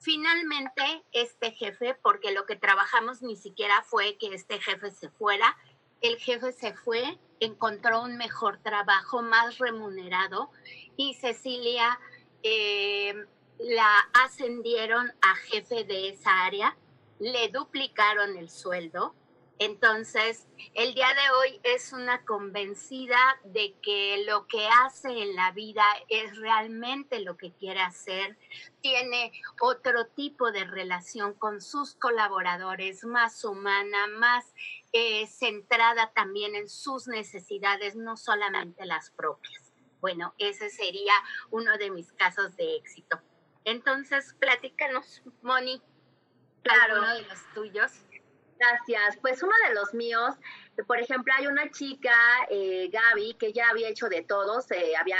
[0.00, 5.58] Finalmente, este jefe, porque lo que trabajamos ni siquiera fue que este jefe se fuera,
[6.00, 10.50] el jefe se fue, encontró un mejor trabajo, más remunerado,
[10.96, 12.00] y Cecilia
[12.42, 13.26] eh,
[13.58, 13.94] la
[14.24, 16.78] ascendieron a jefe de esa área,
[17.18, 19.14] le duplicaron el sueldo
[19.60, 25.52] entonces, el día de hoy es una convencida de que lo que hace en la
[25.52, 28.38] vida es realmente lo que quiere hacer.
[28.80, 34.54] Tiene otro tipo de relación con sus colaboradores, más humana, más
[34.94, 39.74] eh, centrada también en sus necesidades, no solamente las propias.
[40.00, 41.12] Bueno, ese sería
[41.50, 43.20] uno de mis casos de éxito.
[43.66, 45.82] Entonces, platícanos, Moni,
[46.62, 47.00] claro.
[47.02, 47.92] uno de los tuyos.
[48.60, 49.16] Gracias.
[49.22, 50.34] Pues uno de los míos,
[50.86, 52.14] por ejemplo, hay una chica,
[52.50, 55.16] eh, Gaby, que ya había hecho de todo, se había,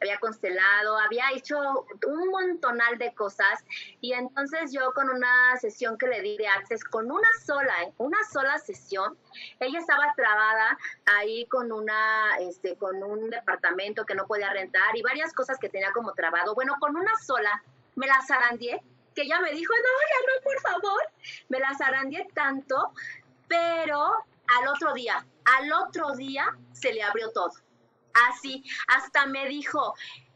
[0.00, 3.62] había constelado, había hecho un montonal de cosas
[4.00, 7.92] y entonces yo con una sesión que le di de Access, con una sola, ¿eh?
[7.98, 9.18] una sola sesión,
[9.60, 15.02] ella estaba trabada ahí con una, este, con un departamento que no podía rentar y
[15.02, 16.54] varias cosas que tenía como trabado.
[16.54, 17.62] Bueno, con una sola
[17.96, 18.82] me la zarandié
[19.18, 21.02] que ella me dijo, no, ya no, por favor.
[21.48, 22.92] Me la zarandeé tanto,
[23.48, 27.50] pero al otro día, al otro día se le abrió todo.
[28.30, 29.94] Así, hasta me dijo,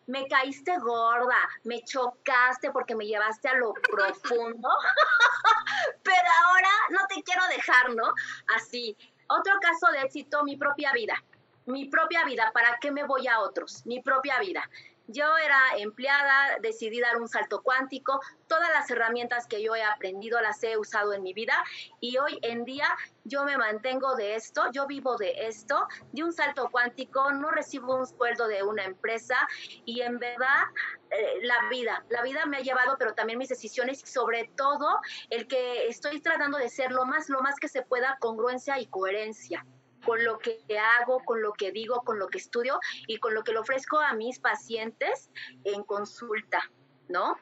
[0.08, 4.68] me caíste gorda, me chocaste porque me llevaste a lo profundo,
[6.02, 8.12] pero ahora no te quiero dejar, ¿no?
[8.56, 8.96] Así.
[9.28, 11.22] Otro caso de éxito, mi propia vida.
[11.66, 13.86] Mi propia vida, ¿para qué me voy a otros?
[13.86, 14.68] Mi propia vida.
[15.08, 20.40] Yo era empleada, decidí dar un salto cuántico, todas las herramientas que yo he aprendido
[20.40, 21.54] las he usado en mi vida
[22.00, 22.86] y hoy en día
[23.24, 27.96] yo me mantengo de esto, yo vivo de esto, de un salto cuántico, no recibo
[27.96, 29.36] un sueldo de una empresa
[29.84, 30.64] y en verdad
[31.10, 35.00] eh, la vida, la vida me ha llevado, pero también mis decisiones y sobre todo
[35.30, 38.86] el que estoy tratando de ser lo más, lo más que se pueda congruencia y
[38.86, 39.64] coherencia
[40.04, 40.60] con lo que
[41.00, 44.00] hago, con lo que digo, con lo que estudio y con lo que le ofrezco
[44.00, 45.30] a mis pacientes
[45.64, 46.70] en consulta,
[47.08, 47.36] ¿no?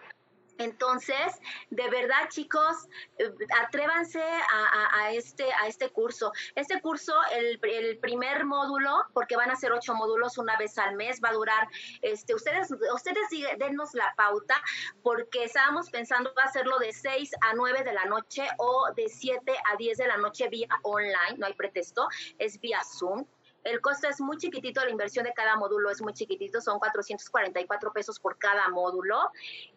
[0.60, 1.40] Entonces,
[1.70, 2.86] de verdad, chicos,
[3.16, 3.32] eh,
[3.62, 6.32] atrévanse a, este, a este curso.
[6.54, 7.58] Este curso, el,
[7.98, 11.66] primer módulo, porque van a ser ocho módulos una vez al mes, va a durar,
[12.02, 13.26] este, ustedes, ustedes
[13.58, 14.62] denos la pauta,
[15.02, 19.76] porque estábamos pensando hacerlo de seis a nueve de la noche o de siete a
[19.76, 22.06] diez de la noche vía online, no hay pretexto,
[22.38, 23.24] es vía Zoom.
[23.64, 27.92] El costo es muy chiquitito, la inversión de cada módulo es muy chiquitito, son 444
[27.92, 29.30] pesos por cada módulo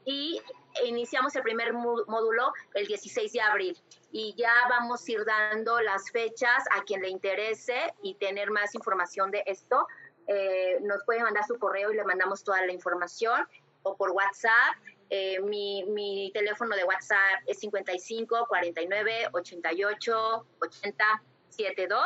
[0.06, 0.42] y
[0.86, 3.78] iniciamos el primer módulo el 16 de abril
[4.12, 8.74] y ya vamos a ir dando las fechas a quien le interese y tener más
[8.76, 9.88] información de esto.
[10.28, 13.46] Eh, nos puede mandar su correo y le mandamos toda la información
[13.84, 14.76] o por WhatsApp
[15.16, 22.00] Eh, mi, mi teléfono de WhatsApp es 55 49 88 80 72.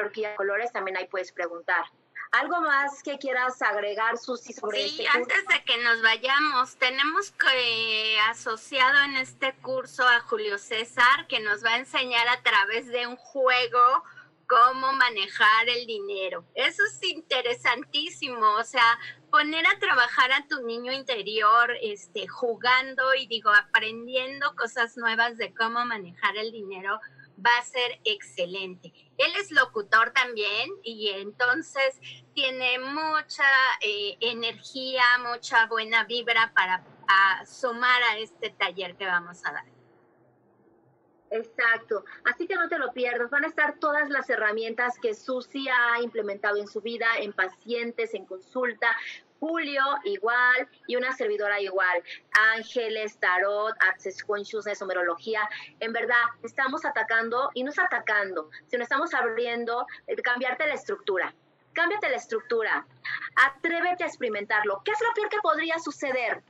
[0.00, 1.84] Orquídea Colores, también ahí puedes preguntar.
[2.32, 7.30] ¿Algo más que quieras agregar, Susi, sobre sí, este antes de que nos vayamos, tenemos
[7.30, 12.88] que, asociado en este curso a Julio César, que nos va a enseñar a través
[12.88, 14.02] de un juego
[14.48, 16.44] cómo manejar el dinero.
[16.54, 18.98] Eso es interesantísimo, o sea,
[19.30, 25.54] poner a trabajar a tu niño interior, este, jugando y digo, aprendiendo cosas nuevas de
[25.54, 27.00] cómo manejar el dinero
[27.38, 28.92] va a ser excelente.
[29.16, 32.00] Él es locutor también y entonces
[32.34, 33.44] tiene mucha
[33.80, 36.84] eh, energía, mucha buena vibra para
[37.46, 39.74] sumar a este taller que vamos a dar.
[41.34, 42.04] Exacto.
[42.24, 43.28] Así que no te lo pierdas.
[43.28, 48.14] Van a estar todas las herramientas que Susi ha implementado en su vida, en pacientes,
[48.14, 48.86] en consulta.
[49.44, 52.02] Julio igual y una servidora igual.
[52.54, 55.46] Ángeles, tarot, access consciousness, numerología.
[55.80, 61.34] En verdad, estamos atacando y no es atacando, sino estamos abriendo, eh, cambiarte la estructura.
[61.74, 62.86] Cámbiate la estructura.
[63.36, 64.80] Atrévete a experimentarlo.
[64.82, 66.42] ¿Qué es lo peor que podría suceder?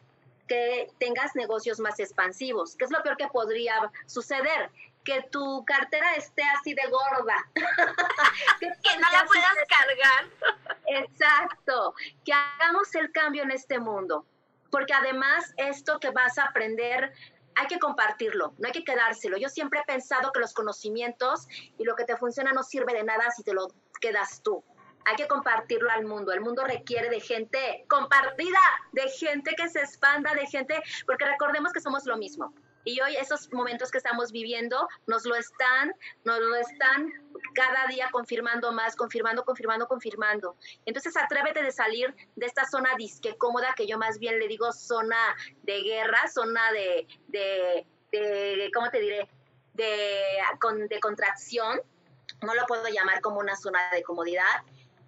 [0.47, 2.77] que tengas negocios más expansivos.
[2.77, 4.71] ¿Qué es lo peor que podría suceder?
[5.05, 7.37] Que tu cartera esté así de gorda.
[8.61, 10.67] que, no la puedas cargar.
[10.87, 11.95] Exacto.
[12.25, 14.27] Que hagamos el cambio en este mundo.
[14.71, 17.13] Porque además esto que vas a aprender
[17.57, 19.37] hay que compartirlo, no hay que quedárselo.
[19.37, 21.47] Yo siempre he pensado que los conocimientos
[21.79, 23.69] y lo que te funciona no sirve de nada si te lo
[24.01, 24.65] quedas tú
[25.05, 26.33] hay que compartirlo al mundo.
[26.33, 28.59] El mundo requiere de gente compartida,
[28.93, 32.55] de gente que se expanda, de gente, porque recordemos que somos lo mismo.
[32.85, 37.13] Y hoy esos momentos que estamos viviendo nos lo están, nos lo están
[37.55, 40.57] cada día confirmando más, confirmando, confirmando, confirmando.
[40.85, 44.73] Entonces atrévete de salir de esta zona disque cómoda, que yo más bien le digo
[44.73, 45.17] zona
[45.63, 49.29] de guerra, zona de, de, de ¿cómo te diré?
[49.73, 50.23] De,
[50.89, 51.81] de contracción.
[52.43, 54.63] No lo puedo llamar como una zona de comodidad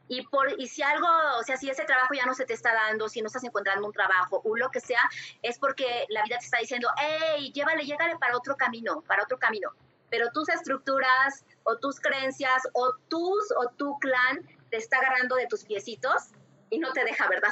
[0.09, 2.73] y, por, y si algo, o sea, si ese trabajo ya no se te está
[2.73, 5.01] dando, si no estás encontrando un trabajo o lo que sea,
[5.43, 9.39] es porque la vida te está diciendo, hey, llévale, llégale para otro camino, para otro
[9.39, 9.71] camino.
[10.09, 15.47] Pero tus estructuras o tus creencias o tus o tu clan te está agarrando de
[15.47, 16.29] tus piecitos
[16.71, 17.51] y no te deja, ¿verdad,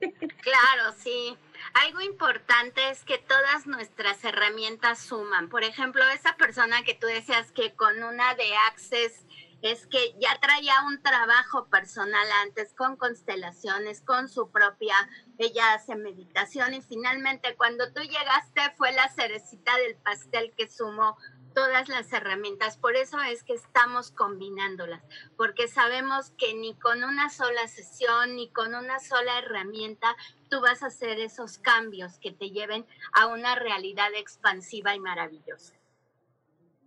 [0.42, 1.38] Claro, sí.
[1.74, 5.48] Algo importante es que todas nuestras herramientas suman.
[5.48, 9.24] Por ejemplo, esa persona que tú decías que con una de Access
[9.64, 14.94] es que ya traía un trabajo personal antes con constelaciones, con su propia,
[15.38, 21.16] ella hace meditación y finalmente cuando tú llegaste fue la cerecita del pastel que sumó
[21.54, 22.76] todas las herramientas.
[22.76, 25.02] Por eso es que estamos combinándolas,
[25.38, 30.14] porque sabemos que ni con una sola sesión, ni con una sola herramienta,
[30.50, 35.72] tú vas a hacer esos cambios que te lleven a una realidad expansiva y maravillosa.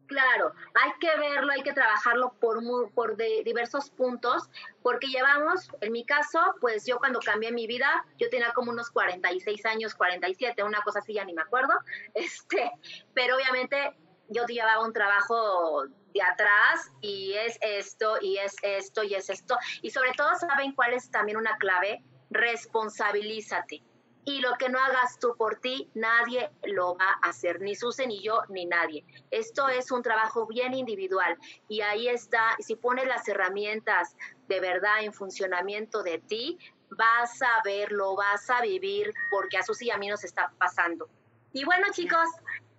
[0.08, 2.60] Claro, hay que verlo, hay que trabajarlo por,
[2.94, 4.50] por de diversos puntos,
[4.82, 8.90] porque llevamos, en mi caso, pues yo cuando cambié mi vida, yo tenía como unos
[8.90, 11.74] 46 años, 47, una cosa así, ya ni me acuerdo,
[12.14, 12.72] este,
[13.14, 13.98] pero obviamente
[14.30, 15.84] yo llevaba un trabajo
[16.14, 20.74] de atrás y es esto, y es esto, y es esto, y sobre todo saben
[20.74, 23.84] cuál es también una clave, responsabilízate
[24.28, 28.10] y lo que no hagas tú por ti, nadie lo va a hacer, ni Susan,
[28.10, 29.06] ni yo, ni nadie.
[29.32, 31.38] Esto es un trabajo bien individual
[31.70, 34.18] y ahí está, si pones las herramientas
[34.50, 36.60] de verdad en funcionamiento de ti,
[36.90, 41.08] vas a verlo, vas a vivir, porque a Susi y a mí nos está pasando.
[41.54, 42.28] Y bueno, chicos,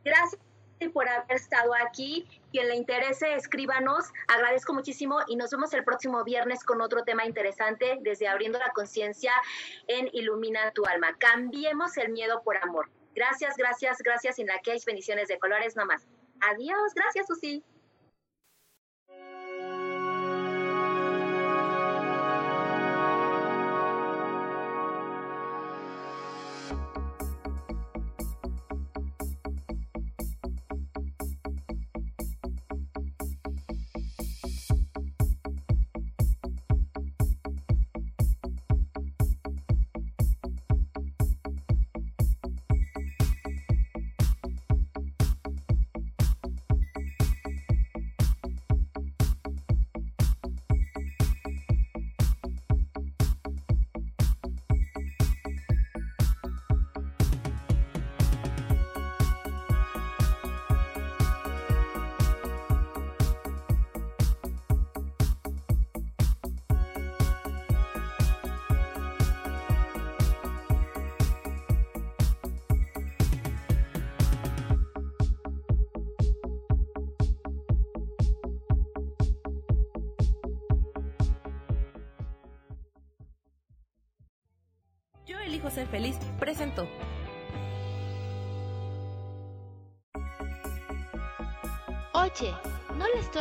[0.04, 0.47] gracias
[0.86, 2.28] por haber estado aquí.
[2.52, 4.06] Quien le interese, escríbanos.
[4.28, 8.70] Agradezco muchísimo y nos vemos el próximo viernes con otro tema interesante desde Abriendo la
[8.72, 9.32] Conciencia
[9.88, 11.16] en Ilumina tu Alma.
[11.18, 12.88] Cambiemos el miedo por amor.
[13.14, 14.38] Gracias, gracias, gracias.
[14.38, 16.06] Y la que hay bendiciones de colores nomás.
[16.40, 16.94] Adiós.
[16.94, 17.64] Gracias, Susi.